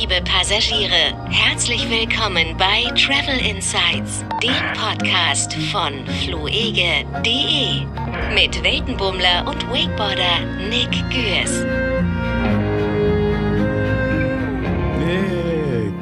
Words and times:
Liebe 0.00 0.20
Passagiere, 0.22 1.12
herzlich 1.28 1.90
willkommen 1.90 2.56
bei 2.56 2.84
Travel 2.90 3.36
Insights, 3.44 4.24
dem 4.40 4.52
Podcast 4.78 5.54
von 5.72 5.92
fluege.de 6.22 7.84
mit 8.32 8.62
Weltenbummler 8.62 9.44
und 9.44 9.68
Wakeboarder 9.68 10.38
Nick 10.68 10.90
Gürs. 11.10 11.64
Nick, 15.00 15.92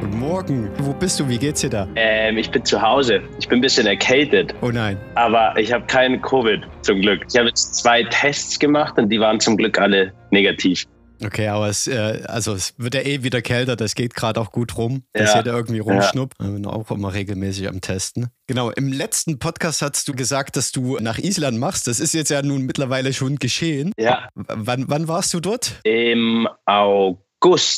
guten 0.00 0.18
Morgen. 0.18 0.70
Wo 0.78 0.92
bist 0.92 1.20
du? 1.20 1.28
Wie 1.28 1.38
geht's 1.38 1.60
dir 1.60 1.70
da? 1.70 1.86
Ähm, 1.94 2.38
ich 2.38 2.50
bin 2.50 2.64
zu 2.64 2.82
Hause. 2.82 3.22
Ich 3.38 3.46
bin 3.46 3.58
ein 3.58 3.62
bisschen 3.62 3.86
erkältet. 3.86 4.56
Oh 4.60 4.70
nein. 4.70 4.98
Aber 5.14 5.56
ich 5.56 5.72
habe 5.72 5.86
keinen 5.86 6.20
Covid, 6.20 6.62
zum 6.82 7.00
Glück. 7.00 7.24
Ich 7.30 7.38
habe 7.38 7.46
jetzt 7.46 7.76
zwei 7.76 8.02
Tests 8.04 8.58
gemacht 8.58 8.98
und 8.98 9.08
die 9.08 9.20
waren 9.20 9.38
zum 9.38 9.56
Glück 9.56 9.78
alle 9.78 10.12
negativ. 10.32 10.84
Okay, 11.24 11.48
aber 11.48 11.68
es, 11.68 11.86
äh, 11.86 12.22
also 12.26 12.52
es 12.54 12.74
wird 12.78 12.94
ja 12.94 13.00
eh 13.02 13.22
wieder 13.22 13.40
kälter, 13.42 13.76
das 13.76 13.94
geht 13.94 14.14
gerade 14.14 14.40
auch 14.40 14.52
gut 14.52 14.76
rum, 14.76 15.02
dass 15.12 15.32
Ja. 15.32 15.38
jeder 15.38 15.52
irgendwie 15.54 15.78
rumschnuppt. 15.78 16.34
Ich 16.40 16.46
bin 16.46 16.66
auch 16.66 16.90
immer 16.90 17.12
regelmäßig 17.14 17.68
am 17.68 17.80
Testen. 17.80 18.28
Genau, 18.46 18.70
im 18.70 18.92
letzten 18.92 19.38
Podcast 19.38 19.82
hast 19.82 20.06
du 20.08 20.12
gesagt, 20.14 20.56
dass 20.56 20.72
du 20.72 20.98
nach 21.00 21.18
Island 21.18 21.58
machst. 21.58 21.86
Das 21.86 22.00
ist 22.00 22.12
jetzt 22.14 22.30
ja 22.30 22.42
nun 22.42 22.62
mittlerweile 22.62 23.12
schon 23.12 23.36
geschehen. 23.36 23.92
Ja, 23.98 24.28
W- 24.34 24.44
Wann, 24.48 24.84
wann 24.88 25.08
warst 25.08 25.32
du 25.34 25.40
dort? 25.40 25.80
im 25.84 26.48
August. 26.66 27.22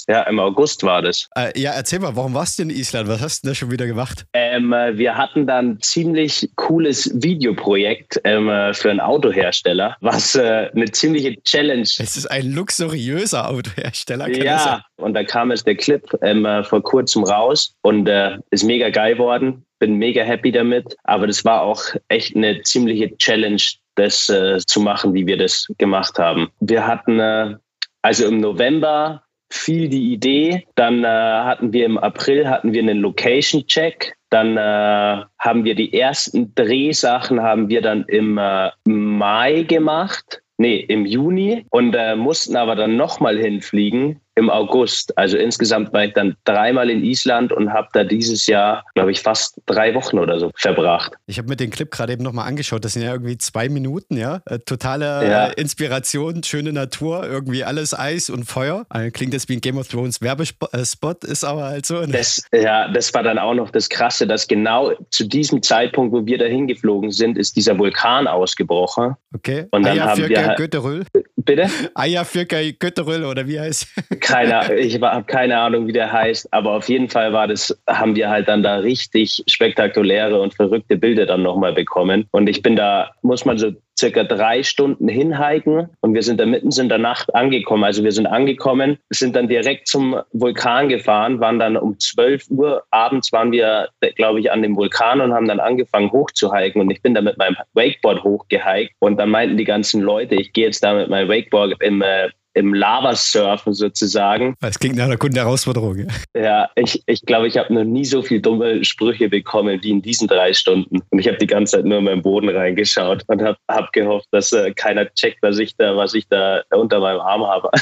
Ja, 0.08 0.22
im 0.22 0.38
August 0.38 0.82
war 0.82 1.02
das. 1.02 1.28
Äh, 1.36 1.58
ja, 1.60 1.72
erzähl 1.72 1.98
mal, 1.98 2.16
warum 2.16 2.32
warst 2.32 2.58
du 2.58 2.62
in 2.62 2.70
Island? 2.70 3.08
Was 3.08 3.20
hast 3.20 3.42
du 3.42 3.46
denn 3.46 3.50
da 3.50 3.54
schon 3.54 3.70
wieder 3.70 3.86
gemacht? 3.86 4.24
Ähm, 4.32 4.72
äh, 4.72 4.96
wir 4.96 5.16
hatten 5.16 5.46
dann 5.46 5.72
ein 5.72 5.80
ziemlich 5.82 6.50
cooles 6.56 7.10
Videoprojekt 7.22 8.20
ähm, 8.24 8.48
äh, 8.48 8.72
für 8.72 8.90
einen 8.90 9.00
Autohersteller, 9.00 9.96
was 10.00 10.34
äh, 10.36 10.70
eine 10.74 10.90
ziemliche 10.90 11.36
Challenge 11.42 11.82
Es 11.82 11.98
ist 11.98 12.30
ein 12.30 12.52
luxuriöser 12.52 13.48
Autohersteller. 13.48 14.28
Ja, 14.30 14.82
und 14.96 15.14
da 15.14 15.24
kam 15.24 15.50
jetzt 15.50 15.66
der 15.66 15.76
Clip 15.76 16.02
ähm, 16.22 16.46
äh, 16.46 16.64
vor 16.64 16.82
kurzem 16.82 17.24
raus 17.24 17.74
und 17.82 18.08
äh, 18.08 18.38
ist 18.50 18.64
mega 18.64 18.88
geil 18.88 19.18
worden. 19.18 19.64
Bin 19.80 19.96
mega 19.96 20.22
happy 20.22 20.50
damit. 20.50 20.96
Aber 21.04 21.26
das 21.26 21.44
war 21.44 21.62
auch 21.62 21.82
echt 22.08 22.34
eine 22.34 22.62
ziemliche 22.62 23.14
Challenge, 23.18 23.62
das 23.96 24.26
zu 24.66 24.80
machen, 24.80 25.12
wie 25.12 25.26
wir 25.26 25.36
das 25.36 25.66
gemacht 25.78 26.18
haben. 26.18 26.48
Wir 26.60 26.86
hatten 26.86 27.58
also 28.02 28.26
im 28.26 28.40
November 28.40 29.22
viel 29.50 29.88
die 29.88 30.12
Idee. 30.12 30.66
Dann 30.74 31.04
äh, 31.04 31.06
hatten 31.06 31.72
wir 31.72 31.86
im 31.86 31.98
April 31.98 32.48
hatten 32.48 32.72
wir 32.72 32.82
einen 32.82 32.98
Location 32.98 33.66
Check. 33.66 34.14
Dann 34.30 34.56
äh, 34.56 35.24
haben 35.38 35.64
wir 35.64 35.74
die 35.74 35.98
ersten 35.98 36.54
Drehsachen 36.54 37.42
haben 37.42 37.68
wir 37.68 37.80
dann 37.80 38.04
im 38.08 38.38
äh, 38.38 38.70
Mai 38.84 39.62
gemacht. 39.62 40.42
Nee, 40.58 40.78
im 40.78 41.06
Juni 41.06 41.64
und 41.70 41.94
äh, 41.94 42.16
mussten 42.16 42.56
aber 42.56 42.74
dann 42.74 42.96
nochmal 42.96 43.38
hinfliegen 43.38 44.20
im 44.38 44.50
August. 44.50 45.16
Also 45.18 45.36
insgesamt 45.36 45.92
war 45.92 46.04
ich 46.04 46.12
dann 46.14 46.36
dreimal 46.44 46.90
in 46.90 47.02
Island 47.02 47.52
und 47.52 47.72
habe 47.72 47.88
da 47.92 48.04
dieses 48.04 48.46
Jahr, 48.46 48.84
glaube 48.94 49.10
ich, 49.10 49.20
fast 49.20 49.60
drei 49.66 49.94
Wochen 49.94 50.18
oder 50.18 50.38
so 50.38 50.50
verbracht. 50.54 51.12
Ich 51.26 51.38
habe 51.38 51.48
mir 51.48 51.56
den 51.56 51.70
Clip 51.70 51.90
gerade 51.90 52.12
eben 52.12 52.22
nochmal 52.22 52.46
angeschaut. 52.46 52.84
Das 52.84 52.92
sind 52.92 53.02
ja 53.02 53.12
irgendwie 53.12 53.36
zwei 53.38 53.68
Minuten, 53.68 54.16
ja. 54.16 54.40
Äh, 54.46 54.60
totale 54.60 55.04
Ja. 55.28 55.46
äh, 55.48 55.60
Inspiration, 55.60 56.42
schöne 56.44 56.72
Natur, 56.72 57.26
irgendwie 57.26 57.64
alles 57.64 57.98
Eis 57.98 58.30
und 58.30 58.44
Feuer. 58.44 58.86
Äh, 58.94 59.10
klingt 59.10 59.32
jetzt 59.32 59.48
wie 59.48 59.54
ein 59.56 59.60
Game 59.60 59.76
of 59.78 59.88
Thrones 59.88 60.22
Werbespot, 60.22 61.24
ist 61.24 61.44
aber 61.44 61.64
halt 61.64 61.84
so. 61.86 61.94
Ne? 62.00 62.08
Das, 62.12 62.42
ja, 62.52 62.88
das 62.92 63.12
war 63.14 63.22
dann 63.24 63.38
auch 63.38 63.54
noch 63.54 63.70
das 63.70 63.88
Krasse, 63.88 64.26
dass 64.26 64.46
genau 64.46 64.92
zu 65.10 65.26
diesem 65.26 65.62
Zeitpunkt, 65.62 66.12
wo 66.12 66.24
wir 66.26 66.38
da 66.38 66.44
hingeflogen 66.44 67.10
sind, 67.10 67.36
ist 67.38 67.56
dieser 67.56 67.78
Vulkan 67.78 68.26
ausgebrochen. 68.26 69.16
Okay. 69.34 69.66
Und 69.72 69.84
dann 69.84 69.98
Eier 69.98 70.04
haben 70.06 70.22
für 70.22 70.28
wir 70.28 70.46
halt- 70.46 70.58
Götteröl. 70.58 71.04
Bitte? 71.44 71.68
Eier 71.94 72.24
für 72.24 72.44
Götteröl 72.44 73.24
oder 73.24 73.46
wie 73.46 73.60
heißt? 73.60 73.86
Keine, 74.20 74.74
ich 74.74 75.00
habe 75.00 75.24
keine 75.24 75.56
Ahnung, 75.58 75.86
wie 75.86 75.92
der 75.92 76.10
heißt, 76.10 76.52
aber 76.52 76.72
auf 76.72 76.88
jeden 76.88 77.08
Fall 77.08 77.32
war 77.32 77.46
das, 77.46 77.76
haben 77.86 78.16
wir 78.16 78.28
halt 78.28 78.48
dann 78.48 78.62
da 78.62 78.78
richtig 78.78 79.44
spektakuläre 79.46 80.40
und 80.40 80.54
verrückte 80.54 80.96
Bilder 80.96 81.26
dann 81.26 81.42
nochmal 81.42 81.72
bekommen. 81.72 82.26
Und 82.32 82.48
ich 82.48 82.62
bin 82.62 82.74
da, 82.74 83.10
muss 83.22 83.44
man 83.44 83.56
so 83.56 83.70
circa 83.98 84.24
drei 84.24 84.62
Stunden 84.62 85.08
hinhiken 85.08 85.88
und 86.00 86.14
wir 86.14 86.22
sind 86.22 86.38
da 86.38 86.46
mitten 86.46 86.70
in 86.78 86.88
der 86.88 86.98
Nacht 86.98 87.34
angekommen. 87.34 87.84
Also 87.84 88.04
wir 88.04 88.12
sind 88.12 88.26
angekommen, 88.26 88.98
sind 89.10 89.34
dann 89.34 89.48
direkt 89.48 89.88
zum 89.88 90.20
Vulkan 90.32 90.88
gefahren, 90.88 91.40
waren 91.40 91.58
dann 91.58 91.76
um 91.76 91.98
12 91.98 92.50
Uhr 92.50 92.84
abends 92.90 93.32
waren 93.32 93.52
wir, 93.52 93.88
glaube 94.16 94.40
ich, 94.40 94.50
an 94.50 94.62
dem 94.62 94.76
Vulkan 94.76 95.20
und 95.20 95.32
haben 95.32 95.48
dann 95.48 95.60
angefangen 95.60 96.12
hochzuhiken 96.12 96.80
und 96.80 96.90
ich 96.90 97.02
bin 97.02 97.14
da 97.14 97.20
mit 97.20 97.38
meinem 97.38 97.56
Wakeboard 97.74 98.22
hochgehiked 98.22 98.94
und 99.00 99.18
dann 99.18 99.30
meinten 99.30 99.56
die 99.56 99.64
ganzen 99.64 100.00
Leute, 100.00 100.34
ich 100.36 100.52
gehe 100.52 100.66
jetzt 100.66 100.82
da 100.84 100.94
mit 100.94 101.08
meinem 101.08 101.28
Wakeboard 101.28 101.74
im 101.82 102.02
äh, 102.02 102.28
im 102.54 102.74
Lavasurfen 102.74 103.72
sozusagen. 103.72 104.54
Das 104.60 104.78
klingt 104.78 104.96
nach 104.96 105.04
einer 105.04 105.16
guten 105.16 105.36
Herausforderung. 105.36 105.98
Ja. 105.98 106.06
Ja, 106.36 106.70
ich, 106.76 107.02
ich 107.06 107.22
glaube, 107.22 107.46
ich 107.46 107.56
habe 107.56 107.72
noch 107.72 107.84
nie 107.84 108.04
so 108.04 108.22
viele 108.22 108.40
dumme 108.40 108.84
Sprüche 108.84 109.28
bekommen 109.28 109.78
wie 109.82 109.90
in 109.90 110.02
diesen 110.02 110.28
drei 110.28 110.52
Stunden. 110.52 111.00
Und 111.10 111.18
ich 111.18 111.28
habe 111.28 111.38
die 111.38 111.46
ganze 111.46 111.76
Zeit 111.76 111.84
nur 111.84 111.98
in 111.98 112.04
meinen 112.04 112.22
Boden 112.22 112.48
reingeschaut 112.48 113.22
und 113.26 113.42
habe 113.42 113.58
hab 113.68 113.92
gehofft, 113.92 114.26
dass 114.30 114.52
äh, 114.52 114.72
keiner 114.72 115.12
checkt, 115.14 115.38
was 115.42 115.58
ich 115.58 115.76
da, 115.76 115.96
was 115.96 116.14
ich 116.14 116.26
da 116.28 116.62
unter 116.70 117.00
meinem 117.00 117.20
Arm 117.20 117.42
habe. 117.46 117.70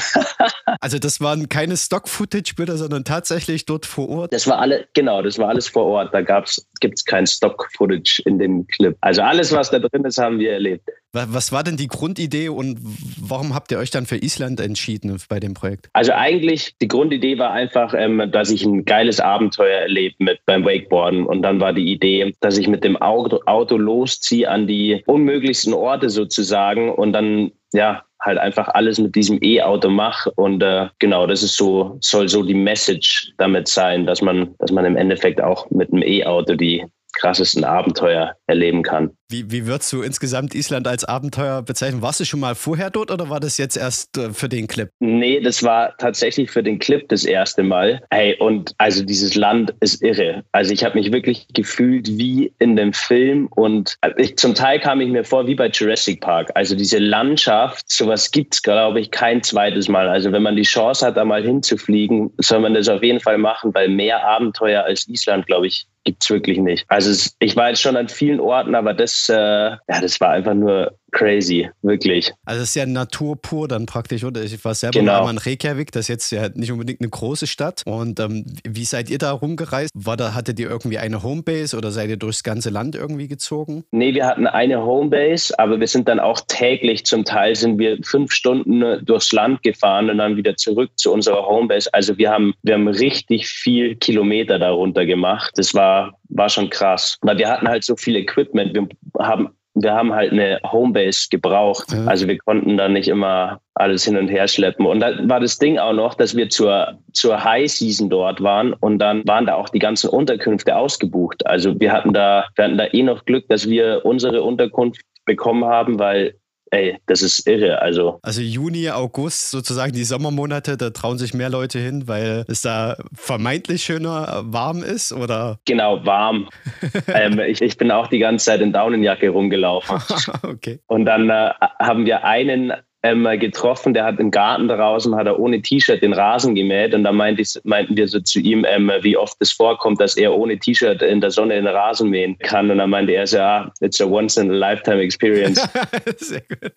Also 0.81 0.99
das 0.99 1.21
waren 1.21 1.49
keine 1.49 1.75
Stock-Footage-Bilder, 1.75 2.77
sondern 2.77 3.03
tatsächlich 3.03 3.65
dort 3.65 3.85
vor 3.85 4.09
Ort. 4.09 4.33
Das 4.33 4.47
war 4.47 4.59
alle, 4.59 4.85
genau, 4.93 5.21
das 5.21 5.37
war 5.39 5.49
alles 5.49 5.67
vor 5.67 5.85
Ort. 5.85 6.13
Da 6.13 6.21
gab's, 6.21 6.65
gibt's 6.81 7.03
kein 7.05 7.25
Stock-Footage 7.25 8.21
in 8.25 8.37
dem 8.37 8.67
Clip. 8.67 8.95
Also 9.01 9.21
alles, 9.21 9.51
was 9.53 9.69
da 9.69 9.79
drin 9.79 10.03
ist, 10.03 10.17
haben 10.17 10.39
wir 10.39 10.51
erlebt. 10.51 10.87
Wa- 11.13 11.27
Was 11.29 11.51
war 11.51 11.63
denn 11.63 11.77
die 11.77 11.87
Grundidee 11.87 12.49
und 12.49 12.79
warum 13.19 13.53
habt 13.55 13.71
ihr 13.71 13.79
euch 13.79 13.91
dann 13.91 14.05
für 14.05 14.17
Island 14.17 14.59
entschieden 14.59 15.17
bei 15.29 15.39
dem 15.39 15.53
Projekt? 15.53 15.89
Also 15.93 16.11
eigentlich, 16.13 16.75
die 16.81 16.87
Grundidee 16.87 17.37
war 17.37 17.51
einfach, 17.51 17.93
ähm, 17.97 18.29
dass 18.31 18.49
ich 18.51 18.65
ein 18.65 18.85
geiles 18.85 19.19
Abenteuer 19.19 19.79
erlebe 19.79 20.15
mit 20.19 20.39
beim 20.45 20.65
Wakeboarden. 20.65 21.25
Und 21.25 21.41
dann 21.41 21.59
war 21.59 21.73
die 21.73 21.91
Idee, 21.91 22.33
dass 22.41 22.57
ich 22.57 22.67
mit 22.67 22.83
dem 22.83 22.97
Auto, 22.97 23.39
Auto 23.45 23.77
losziehe 23.77 24.49
an 24.49 24.67
die 24.67 25.01
unmöglichsten 25.05 25.73
Orte 25.73 26.09
sozusagen 26.09 26.91
und 26.93 27.13
dann, 27.13 27.51
ja, 27.73 28.03
halt 28.19 28.39
einfach 28.39 28.67
alles 28.69 28.99
mit 28.99 29.15
diesem 29.15 29.37
E-Auto 29.41 29.89
mache. 29.89 30.31
Und 30.31 30.61
äh, 30.63 30.87
genau, 30.99 31.27
das 31.27 31.43
ist 31.43 31.55
so, 31.55 31.97
soll 32.01 32.27
so 32.27 32.43
die 32.43 32.53
Message 32.55 33.31
damit 33.37 33.67
sein, 33.67 34.05
dass 34.05 34.21
man, 34.21 34.55
dass 34.59 34.71
man 34.71 34.85
im 34.85 34.97
Endeffekt 34.97 35.39
auch 35.39 35.69
mit 35.69 35.93
einem 35.93 36.01
E-Auto 36.01 36.55
die 36.55 36.83
krassesten 37.17 37.63
Abenteuer 37.63 38.35
erleben 38.47 38.83
kann. 38.83 39.11
Wie, 39.29 39.51
wie 39.51 39.67
würdest 39.67 39.91
du 39.91 40.03
insgesamt 40.03 40.55
Island 40.55 40.87
als 40.87 41.03
Abenteuer 41.03 41.61
bezeichnen? 41.61 42.01
Warst 42.01 42.21
du 42.21 42.25
schon 42.25 42.39
mal 42.39 42.55
vorher 42.55 42.89
dort 42.89 43.11
oder 43.11 43.29
war 43.29 43.41
das 43.41 43.57
jetzt 43.57 43.75
erst 43.75 44.17
äh, 44.17 44.31
für 44.31 44.47
den 44.47 44.67
Clip? 44.67 44.89
Nee, 44.99 45.41
das 45.41 45.63
war 45.63 45.97
tatsächlich 45.97 46.49
für 46.49 46.63
den 46.63 46.79
Clip 46.79 47.07
das 47.09 47.25
erste 47.25 47.63
Mal. 47.63 48.01
Hey, 48.09 48.37
und 48.39 48.73
also 48.77 49.03
dieses 49.03 49.35
Land 49.35 49.73
ist 49.81 50.01
irre. 50.01 50.45
Also 50.53 50.71
ich 50.71 50.85
habe 50.85 50.97
mich 50.97 51.11
wirklich 51.11 51.47
gefühlt 51.53 52.07
wie 52.17 52.53
in 52.59 52.77
dem 52.77 52.93
Film 52.93 53.47
und 53.47 53.95
ich, 54.15 54.37
zum 54.37 54.55
Teil 54.55 54.79
kam 54.79 55.01
ich 55.01 55.09
mir 55.09 55.25
vor 55.25 55.45
wie 55.45 55.55
bei 55.55 55.67
Jurassic 55.67 56.21
Park. 56.21 56.51
Also 56.55 56.75
diese 56.75 56.99
Landschaft, 56.99 57.89
sowas 57.89 58.31
gibt's 58.31 58.61
glaube 58.61 59.01
ich, 59.01 59.11
kein 59.11 59.43
zweites 59.43 59.89
Mal. 59.89 60.07
Also 60.07 60.31
wenn 60.31 60.43
man 60.43 60.55
die 60.55 60.63
Chance 60.63 61.05
hat, 61.05 61.17
da 61.17 61.25
mal 61.25 61.43
hinzufliegen, 61.43 62.31
soll 62.37 62.59
man 62.59 62.73
das 62.73 62.87
auf 62.87 63.03
jeden 63.03 63.19
Fall 63.19 63.37
machen, 63.37 63.73
weil 63.73 63.89
mehr 63.89 64.25
Abenteuer 64.25 64.83
als 64.83 65.07
Island, 65.07 65.47
glaube 65.47 65.67
ich, 65.67 65.87
gibt's 66.07 66.29
wirklich 66.29 66.57
nicht. 66.57 66.85
Also 66.87 67.11
es, 67.11 67.35
ich 67.39 67.57
war 67.57 67.67
jetzt 67.67 67.81
schon 67.81 67.97
an 67.97 68.07
vielen 68.07 68.39
Orten, 68.39 68.75
aber 68.75 68.93
das, 68.93 69.27
äh, 69.27 69.35
ja, 69.35 69.77
das 70.01 70.21
war 70.21 70.29
einfach 70.29 70.53
nur 70.53 70.97
crazy, 71.11 71.69
wirklich. 71.81 72.31
Also 72.45 72.61
es 72.63 72.69
ist 72.69 72.75
ja 72.75 72.85
Natur 72.85 73.41
pur 73.41 73.67
dann 73.67 73.85
praktisch, 73.85 74.23
oder? 74.23 74.43
Ich 74.43 74.63
war 74.63 74.75
selber 74.75 74.99
Genau. 74.99 75.23
mal 75.23 75.31
in 75.31 75.37
Reykjavik, 75.37 75.91
das 75.91 76.01
ist 76.05 76.07
jetzt 76.09 76.31
ja 76.31 76.49
nicht 76.53 76.71
unbedingt 76.71 77.01
eine 77.01 77.09
große 77.09 77.47
Stadt. 77.47 77.83
Und 77.85 78.19
ähm, 78.19 78.45
wie 78.63 78.85
seid 78.85 79.09
ihr 79.09 79.17
da 79.17 79.31
rumgereist? 79.31 79.91
War 79.93 80.17
da, 80.17 80.33
hattet 80.33 80.59
ihr 80.59 80.69
irgendwie 80.69 80.97
eine 80.97 81.23
Homebase 81.23 81.77
oder 81.77 81.91
seid 81.91 82.09
ihr 82.09 82.17
durchs 82.17 82.43
ganze 82.43 82.69
Land 82.69 82.95
irgendwie 82.95 83.27
gezogen? 83.27 83.83
Nee, 83.91 84.13
wir 84.13 84.25
hatten 84.25 84.47
eine 84.47 84.83
Homebase, 84.83 85.57
aber 85.57 85.79
wir 85.79 85.87
sind 85.87 86.07
dann 86.07 86.19
auch 86.19 86.41
täglich, 86.47 87.05
zum 87.05 87.25
Teil 87.25 87.55
sind 87.55 87.79
wir 87.79 87.97
fünf 88.03 88.31
Stunden 88.31 88.81
äh, 88.81 89.01
durchs 89.03 89.31
Land 89.31 89.63
gefahren 89.63 90.09
und 90.09 90.17
dann 90.17 90.35
wieder 90.37 90.55
zurück 90.57 90.91
zu 90.97 91.11
unserer 91.13 91.45
Homebase. 91.45 91.93
Also 91.93 92.17
wir 92.17 92.29
haben, 92.31 92.53
wir 92.63 92.73
haben 92.73 92.87
richtig 92.87 93.47
viel 93.47 93.95
Kilometer 93.95 94.59
darunter 94.59 95.05
gemacht. 95.05 95.51
Das 95.55 95.73
war, 95.73 96.17
war 96.29 96.49
schon 96.49 96.69
krass. 96.69 97.17
Weil 97.21 97.37
wir 97.37 97.49
hatten 97.49 97.67
halt 97.67 97.83
so 97.83 97.95
viel 97.95 98.15
Equipment. 98.15 98.73
Wir 98.73 98.87
haben, 99.19 99.49
wir 99.83 99.93
haben 99.93 100.13
halt 100.13 100.31
eine 100.31 100.59
Homebase 100.63 101.27
gebraucht. 101.29 101.91
Ja. 101.91 102.05
Also 102.05 102.27
wir 102.27 102.37
konnten 102.37 102.77
da 102.77 102.87
nicht 102.87 103.07
immer 103.07 103.59
alles 103.75 104.05
hin 104.05 104.17
und 104.17 104.27
her 104.27 104.47
schleppen. 104.47 104.85
Und 104.85 104.99
dann 104.99 105.29
war 105.29 105.39
das 105.39 105.57
Ding 105.57 105.77
auch 105.77 105.93
noch, 105.93 106.15
dass 106.15 106.35
wir 106.35 106.49
zur, 106.49 106.97
zur 107.13 107.43
High 107.43 107.71
Season 107.71 108.09
dort 108.09 108.41
waren 108.41 108.73
und 108.73 108.99
dann 108.99 109.25
waren 109.27 109.45
da 109.45 109.55
auch 109.55 109.69
die 109.69 109.79
ganzen 109.79 110.09
Unterkünfte 110.09 110.75
ausgebucht. 110.75 111.45
Also 111.45 111.79
wir 111.79 111.91
hatten 111.91 112.13
da, 112.13 112.45
wir 112.55 112.65
hatten 112.65 112.77
da 112.77 112.87
eh 112.91 113.03
noch 113.03 113.25
Glück, 113.25 113.47
dass 113.49 113.69
wir 113.69 114.01
unsere 114.03 114.43
Unterkunft 114.43 115.01
bekommen 115.25 115.65
haben, 115.65 115.99
weil 115.99 116.35
ey, 116.71 116.97
das 117.05 117.21
ist 117.21 117.47
irre. 117.47 117.81
Also 117.81 118.19
Also 118.21 118.41
Juni, 118.41 118.89
August, 118.89 119.51
sozusagen 119.51 119.93
die 119.93 120.03
Sommermonate, 120.03 120.77
da 120.77 120.89
trauen 120.89 121.17
sich 121.17 121.33
mehr 121.33 121.49
Leute 121.49 121.79
hin, 121.79 122.07
weil 122.07 122.45
es 122.47 122.61
da 122.61 122.97
vermeintlich 123.13 123.83
schöner 123.83 124.43
äh, 124.45 124.53
warm 124.53 124.83
ist, 124.83 125.11
oder? 125.13 125.59
genau 125.65 126.05
warm. 126.05 126.49
ähm, 127.07 127.39
ich, 127.39 127.61
ich 127.61 127.77
bin 127.77 127.91
auch 127.91 128.07
die 128.07 128.19
ganze 128.19 128.45
Zeit 128.45 128.61
in 128.61 128.73
Daunenjacke 128.73 129.29
rumgelaufen. 129.29 129.97
okay. 130.43 130.79
Und 130.87 131.05
dann 131.05 131.29
äh, 131.29 131.51
haben 131.79 132.05
wir 132.05 132.23
einen 132.23 132.73
ähm, 133.03 133.27
getroffen, 133.39 133.93
der 133.93 134.05
hat 134.05 134.19
im 134.19 134.31
Garten 134.31 134.67
draußen, 134.67 135.15
hat 135.15 135.27
er 135.27 135.39
ohne 135.39 135.61
T-Shirt 135.61 136.01
den 136.01 136.13
Rasen 136.13 136.55
gemäht 136.55 136.93
und 136.93 137.03
da 137.03 137.11
meinte 137.11 137.41
ich, 137.41 137.59
meinten 137.63 137.95
wir 137.95 138.07
so 138.07 138.19
zu 138.19 138.39
ihm, 138.39 138.65
ähm, 138.67 138.91
wie 139.01 139.15
oft 139.15 139.37
es 139.39 139.51
vorkommt, 139.51 140.01
dass 140.01 140.17
er 140.17 140.33
ohne 140.33 140.57
T-Shirt 140.57 141.01
in 141.01 141.21
der 141.21 141.31
Sonne 141.31 141.55
den 141.55 141.67
Rasen 141.67 142.09
mähen 142.09 142.37
kann 142.39 142.71
und 142.71 142.79
dann 142.79 142.89
meinte 142.89 143.13
er 143.13 143.27
so, 143.27 143.39
ah, 143.39 143.71
it's 143.81 144.01
a 144.01 144.05
once 144.05 144.37
in 144.37 144.49
a 144.49 144.53
lifetime 144.53 144.99
experience. 144.99 145.61
Sehr 146.17 146.41
gut. 146.41 146.71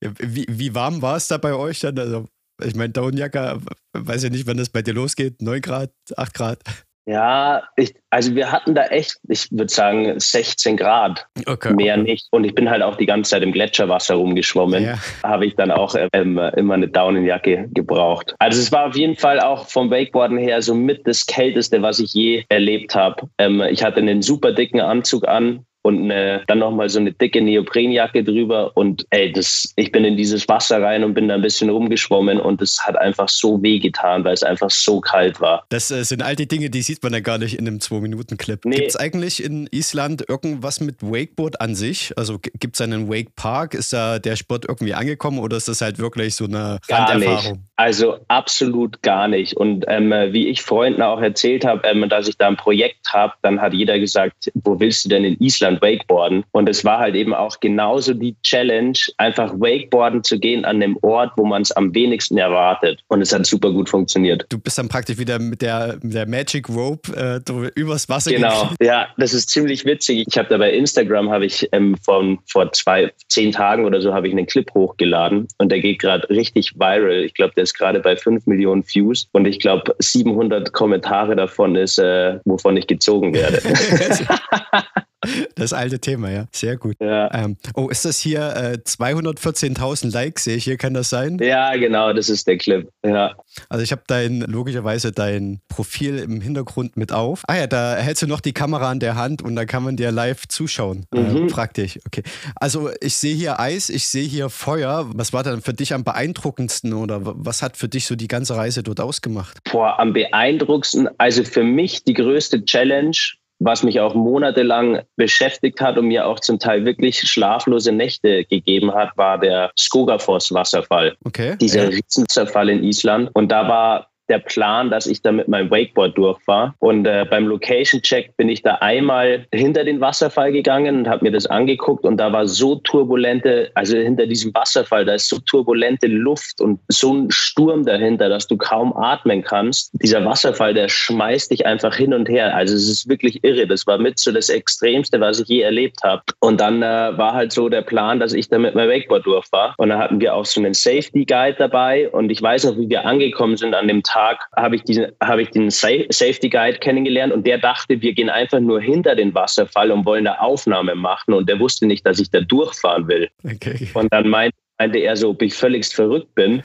wie, 0.20 0.46
wie 0.48 0.74
warm 0.74 1.02
war 1.02 1.16
es 1.16 1.28
da 1.28 1.36
bei 1.36 1.54
euch 1.54 1.80
dann? 1.80 1.98
Also, 1.98 2.24
ich 2.64 2.74
meine, 2.74 2.90
Daunenjacke, 2.90 3.58
weiß 3.92 4.24
ja 4.24 4.30
nicht, 4.30 4.46
wann 4.46 4.56
das 4.56 4.70
bei 4.70 4.80
dir 4.80 4.94
losgeht, 4.94 5.42
9 5.42 5.60
Grad, 5.60 5.90
8 6.16 6.34
Grad? 6.34 6.58
Ja, 7.06 7.62
ich, 7.76 7.94
also 8.10 8.34
wir 8.34 8.50
hatten 8.50 8.74
da 8.74 8.86
echt, 8.86 9.18
ich 9.28 9.50
würde 9.52 9.72
sagen, 9.72 10.18
16 10.18 10.76
Grad. 10.76 11.26
Okay. 11.46 11.72
Mehr 11.72 11.96
nicht. 11.96 12.26
Und 12.32 12.42
ich 12.42 12.54
bin 12.54 12.68
halt 12.68 12.82
auch 12.82 12.96
die 12.96 13.06
ganze 13.06 13.30
Zeit 13.30 13.42
im 13.44 13.52
Gletscherwasser 13.52 14.16
rumgeschwommen. 14.16 14.82
Ja. 14.82 14.98
Habe 15.22 15.46
ich 15.46 15.54
dann 15.54 15.70
auch 15.70 15.94
ähm, 16.12 16.38
immer 16.56 16.74
eine 16.74 16.88
Daunenjacke 16.88 17.68
gebraucht. 17.72 18.34
Also 18.40 18.60
es 18.60 18.72
war 18.72 18.88
auf 18.88 18.96
jeden 18.96 19.16
Fall 19.16 19.38
auch 19.38 19.68
vom 19.68 19.88
Wakeboarden 19.90 20.36
her 20.36 20.60
so 20.62 20.74
mit 20.74 21.06
das 21.06 21.24
Kälteste, 21.26 21.80
was 21.80 22.00
ich 22.00 22.12
je 22.12 22.44
erlebt 22.48 22.96
habe. 22.96 23.28
Ähm, 23.38 23.60
ich 23.60 23.84
hatte 23.84 23.98
einen 23.98 24.20
super 24.20 24.52
dicken 24.52 24.80
Anzug 24.80 25.28
an, 25.28 25.64
und 25.86 26.02
eine, 26.02 26.42
dann 26.48 26.58
nochmal 26.58 26.88
so 26.88 26.98
eine 26.98 27.12
dicke 27.12 27.40
Neoprenjacke 27.40 28.24
drüber. 28.24 28.72
Und 28.74 29.06
ey, 29.10 29.32
das, 29.32 29.72
ich 29.76 29.92
bin 29.92 30.04
in 30.04 30.16
dieses 30.16 30.48
Wasser 30.48 30.82
rein 30.82 31.04
und 31.04 31.14
bin 31.14 31.28
da 31.28 31.34
ein 31.34 31.42
bisschen 31.42 31.70
rumgeschwommen 31.70 32.40
und 32.40 32.60
es 32.60 32.80
hat 32.84 32.96
einfach 32.96 33.28
so 33.28 33.62
weh 33.62 33.78
getan, 33.78 34.24
weil 34.24 34.34
es 34.34 34.42
einfach 34.42 34.68
so 34.68 35.00
kalt 35.00 35.40
war. 35.40 35.64
Das 35.68 35.92
äh, 35.92 36.02
sind 36.04 36.22
all 36.22 36.34
die 36.34 36.48
Dinge, 36.48 36.70
die 36.70 36.82
sieht 36.82 37.04
man 37.04 37.12
ja 37.12 37.20
gar 37.20 37.38
nicht 37.38 37.56
in 37.56 37.68
einem 37.68 37.78
Zwei-Minuten-Clip. 37.78 38.64
Nee. 38.64 38.74
Gibt 38.74 38.88
es 38.88 38.96
eigentlich 38.96 39.44
in 39.44 39.68
Island 39.70 40.24
irgendwas 40.28 40.80
mit 40.80 41.02
Wakeboard 41.02 41.60
an 41.60 41.76
sich? 41.76 42.12
Also 42.16 42.40
gibt 42.40 42.74
es 42.74 42.80
einen 42.80 43.08
Wake 43.08 43.36
Park? 43.36 43.74
Ist 43.74 43.92
da 43.92 44.18
der 44.18 44.34
Sport 44.34 44.64
irgendwie 44.68 44.94
angekommen 44.94 45.38
oder 45.38 45.56
ist 45.56 45.68
das 45.68 45.82
halt 45.82 46.00
wirklich 46.00 46.34
so 46.34 46.46
eine 46.46 46.80
gar 46.88 47.10
Randerfahrung? 47.10 47.52
Nicht. 47.52 47.62
Also 47.76 48.18
absolut 48.26 49.02
gar 49.02 49.28
nicht. 49.28 49.56
Und 49.56 49.84
ähm, 49.86 50.10
wie 50.32 50.48
ich 50.48 50.62
Freunden 50.62 51.02
auch 51.02 51.20
erzählt 51.20 51.64
habe, 51.64 51.86
ähm, 51.86 52.08
dass 52.08 52.26
ich 52.26 52.36
da 52.36 52.48
ein 52.48 52.56
Projekt 52.56 53.12
habe, 53.12 53.34
dann 53.42 53.60
hat 53.60 53.72
jeder 53.72 54.00
gesagt, 54.00 54.50
wo 54.54 54.80
willst 54.80 55.04
du 55.04 55.10
denn 55.10 55.24
in 55.24 55.36
Island 55.38 55.75
und 55.76 55.82
Wakeboarden. 55.82 56.44
Und 56.52 56.68
es 56.68 56.84
war 56.84 56.98
halt 56.98 57.14
eben 57.14 57.34
auch 57.34 57.60
genauso 57.60 58.14
die 58.14 58.36
Challenge, 58.42 58.98
einfach 59.18 59.52
Wakeboarden 59.54 60.22
zu 60.24 60.38
gehen 60.38 60.64
an 60.64 60.80
dem 60.80 60.98
Ort, 61.02 61.32
wo 61.36 61.44
man 61.44 61.62
es 61.62 61.72
am 61.72 61.94
wenigsten 61.94 62.38
erwartet. 62.38 63.02
Und 63.08 63.20
es 63.20 63.32
hat 63.32 63.46
super 63.46 63.70
gut 63.72 63.88
funktioniert. 63.88 64.46
Du 64.48 64.58
bist 64.58 64.78
dann 64.78 64.88
praktisch 64.88 65.18
wieder 65.18 65.38
mit 65.38 65.62
der, 65.62 65.98
mit 66.02 66.14
der 66.14 66.26
Magic 66.26 66.68
Rope 66.68 67.42
äh, 67.46 67.80
übers 67.80 68.08
Wasser 68.08 68.30
Genau, 68.30 68.70
ja, 68.80 69.08
das 69.16 69.32
ist 69.32 69.50
ziemlich 69.50 69.84
witzig. 69.84 70.26
Ich 70.28 70.38
habe 70.38 70.48
da 70.48 70.58
bei 70.58 70.72
Instagram, 70.72 71.30
habe 71.30 71.46
ich 71.46 71.68
ähm, 71.72 71.96
von 72.02 72.38
vor 72.50 72.72
zwei, 72.72 73.12
zehn 73.28 73.52
Tagen 73.52 73.84
oder 73.84 74.00
so, 74.00 74.12
habe 74.12 74.28
ich 74.28 74.32
einen 74.32 74.46
Clip 74.46 74.68
hochgeladen 74.74 75.46
und 75.58 75.70
der 75.70 75.80
geht 75.80 76.00
gerade 76.00 76.28
richtig 76.28 76.74
viral. 76.76 77.24
Ich 77.24 77.34
glaube, 77.34 77.54
der 77.54 77.64
ist 77.64 77.74
gerade 77.74 78.00
bei 78.00 78.16
5 78.16 78.46
Millionen 78.46 78.84
Views 78.86 79.28
und 79.32 79.46
ich 79.46 79.60
glaube, 79.60 79.94
700 79.98 80.72
Kommentare 80.72 81.36
davon 81.36 81.76
ist, 81.76 81.98
äh, 81.98 82.38
wovon 82.44 82.76
ich 82.76 82.86
gezogen 82.86 83.34
werde. 83.34 83.60
Das 85.54 85.72
alte 85.72 85.98
Thema, 85.98 86.30
ja. 86.30 86.46
Sehr 86.52 86.76
gut. 86.76 86.96
Ja. 87.00 87.32
Ähm, 87.32 87.56
oh, 87.74 87.88
ist 87.88 88.04
das 88.04 88.18
hier 88.20 88.40
äh, 88.56 88.78
214.000 88.84 90.12
Likes, 90.12 90.44
sehe 90.44 90.56
ich 90.56 90.64
hier, 90.64 90.76
kann 90.76 90.94
das 90.94 91.10
sein? 91.10 91.38
Ja, 91.40 91.74
genau, 91.76 92.12
das 92.12 92.28
ist 92.28 92.46
der 92.46 92.58
Clip. 92.58 92.88
Ja. 93.04 93.34
Also 93.68 93.82
ich 93.82 93.92
habe 93.92 94.02
dein, 94.06 94.40
logischerweise 94.40 95.12
dein 95.12 95.60
Profil 95.68 96.18
im 96.18 96.40
Hintergrund 96.40 96.96
mit 96.96 97.12
auf. 97.12 97.42
Ah 97.46 97.56
ja, 97.56 97.66
da 97.66 97.96
hältst 97.96 98.22
du 98.22 98.26
noch 98.26 98.40
die 98.40 98.52
Kamera 98.52 98.92
in 98.92 99.00
der 99.00 99.16
Hand 99.16 99.42
und 99.42 99.56
da 99.56 99.64
kann 99.64 99.82
man 99.82 99.96
dir 99.96 100.12
live 100.12 100.46
zuschauen. 100.48 101.06
Äh, 101.14 101.20
mhm. 101.20 101.44
Äh, 101.44 101.50
praktisch, 101.50 101.98
okay. 102.06 102.22
Also 102.56 102.90
ich 103.00 103.16
sehe 103.16 103.34
hier 103.34 103.60
Eis, 103.60 103.88
ich 103.88 104.06
sehe 104.06 104.26
hier 104.26 104.50
Feuer. 104.50 105.06
Was 105.14 105.32
war 105.32 105.42
dann 105.42 105.62
für 105.62 105.74
dich 105.74 105.94
am 105.94 106.04
beeindruckendsten 106.04 106.92
oder 106.92 107.20
was 107.22 107.62
hat 107.62 107.76
für 107.76 107.88
dich 107.88 108.06
so 108.06 108.16
die 108.16 108.28
ganze 108.28 108.56
Reise 108.56 108.82
dort 108.82 109.00
ausgemacht? 109.00 109.58
Boah, 109.70 109.98
am 109.98 110.12
beeindruckendsten, 110.12 111.08
also 111.18 111.44
für 111.44 111.64
mich 111.64 112.04
die 112.04 112.14
größte 112.14 112.64
Challenge 112.64 113.16
was 113.58 113.82
mich 113.82 114.00
auch 114.00 114.14
monatelang 114.14 115.00
beschäftigt 115.16 115.80
hat 115.80 115.96
und 115.96 116.06
mir 116.08 116.26
auch 116.26 116.40
zum 116.40 116.58
Teil 116.58 116.84
wirklich 116.84 117.20
schlaflose 117.20 117.92
Nächte 117.92 118.44
gegeben 118.44 118.92
hat, 118.92 119.16
war 119.16 119.38
der 119.38 119.70
Skogafoss-Wasserfall. 119.78 121.16
Okay. 121.24 121.56
Dieser 121.60 121.84
ja. 121.84 121.88
Riesenzerfall 121.88 122.68
in 122.68 122.84
Island. 122.84 123.30
Und 123.34 123.50
da 123.50 123.68
war 123.68 124.10
der 124.28 124.38
Plan, 124.38 124.90
dass 124.90 125.06
ich 125.06 125.22
da 125.22 125.32
mit 125.32 125.48
meinem 125.48 125.70
Wakeboard 125.70 126.16
durchfahre. 126.16 126.74
Und 126.78 127.06
äh, 127.06 127.24
beim 127.28 127.46
Location-Check 127.46 128.36
bin 128.36 128.48
ich 128.48 128.62
da 128.62 128.76
einmal 128.76 129.46
hinter 129.52 129.84
den 129.84 130.00
Wasserfall 130.00 130.52
gegangen 130.52 130.98
und 130.98 131.08
habe 131.08 131.24
mir 131.24 131.32
das 131.32 131.46
angeguckt 131.46 132.04
und 132.04 132.16
da 132.16 132.32
war 132.32 132.46
so 132.46 132.76
turbulente, 132.76 133.70
also 133.74 133.96
hinter 133.96 134.26
diesem 134.26 134.54
Wasserfall, 134.54 135.04
da 135.04 135.14
ist 135.14 135.28
so 135.28 135.38
turbulente 135.38 136.06
Luft 136.06 136.60
und 136.60 136.80
so 136.88 137.14
ein 137.14 137.30
Sturm 137.30 137.84
dahinter, 137.84 138.28
dass 138.28 138.46
du 138.46 138.56
kaum 138.56 138.96
atmen 138.96 139.42
kannst. 139.42 139.90
Dieser 140.02 140.24
Wasserfall, 140.24 140.74
der 140.74 140.88
schmeißt 140.88 141.50
dich 141.50 141.66
einfach 141.66 141.94
hin 141.94 142.12
und 142.12 142.28
her. 142.28 142.54
Also 142.54 142.74
es 142.74 142.88
ist 142.88 143.08
wirklich 143.08 143.42
irre. 143.44 143.66
Das 143.66 143.86
war 143.86 143.98
mit 143.98 144.18
so 144.18 144.32
das 144.32 144.48
Extremste, 144.48 145.20
was 145.20 145.40
ich 145.40 145.48
je 145.48 145.60
erlebt 145.60 146.02
habe. 146.02 146.22
Und 146.40 146.60
dann 146.60 146.82
äh, 146.82 147.16
war 147.16 147.34
halt 147.34 147.52
so 147.52 147.68
der 147.68 147.82
Plan, 147.82 148.20
dass 148.20 148.32
ich 148.32 148.48
da 148.48 148.58
mit 148.58 148.74
meinem 148.74 148.90
Wakeboard 148.90 149.26
durchfahre. 149.26 149.74
Und 149.78 149.90
dann 149.90 149.98
hatten 149.98 150.20
wir 150.20 150.34
auch 150.34 150.44
so 150.44 150.60
einen 150.60 150.74
Safety 150.74 151.24
Guide 151.24 151.56
dabei 151.58 152.08
und 152.10 152.30
ich 152.30 152.40
weiß 152.42 152.64
noch, 152.64 152.76
wie 152.76 152.88
wir 152.88 153.04
angekommen 153.04 153.56
sind 153.56 153.74
an 153.74 153.88
dem 153.88 154.02
Tag 154.02 154.15
Tag 154.16 154.48
habe 154.56 154.76
ich 154.76 154.82
diesen, 154.82 155.12
habe 155.22 155.42
ich 155.42 155.50
den 155.50 155.70
Safety 155.70 156.48
Guide 156.48 156.78
kennengelernt 156.78 157.34
und 157.34 157.46
der 157.46 157.58
dachte, 157.58 158.00
wir 158.00 158.14
gehen 158.14 158.30
einfach 158.30 158.60
nur 158.60 158.80
hinter 158.80 159.14
den 159.14 159.34
Wasserfall 159.34 159.90
und 159.90 160.06
wollen 160.06 160.24
da 160.24 160.36
Aufnahme 160.36 160.94
machen 160.94 161.34
und 161.34 161.48
der 161.48 161.60
wusste 161.60 161.86
nicht, 161.86 162.06
dass 162.06 162.18
ich 162.18 162.30
da 162.30 162.40
durchfahren 162.40 163.08
will. 163.08 163.28
Okay. 163.44 163.90
Und 163.92 164.10
dann 164.12 164.28
meinte 164.28 164.56
meinte 164.78 164.98
er 164.98 165.16
so, 165.16 165.30
ob 165.30 165.42
ich 165.42 165.54
völligst 165.54 165.94
verrückt 165.94 166.34
bin. 166.34 166.62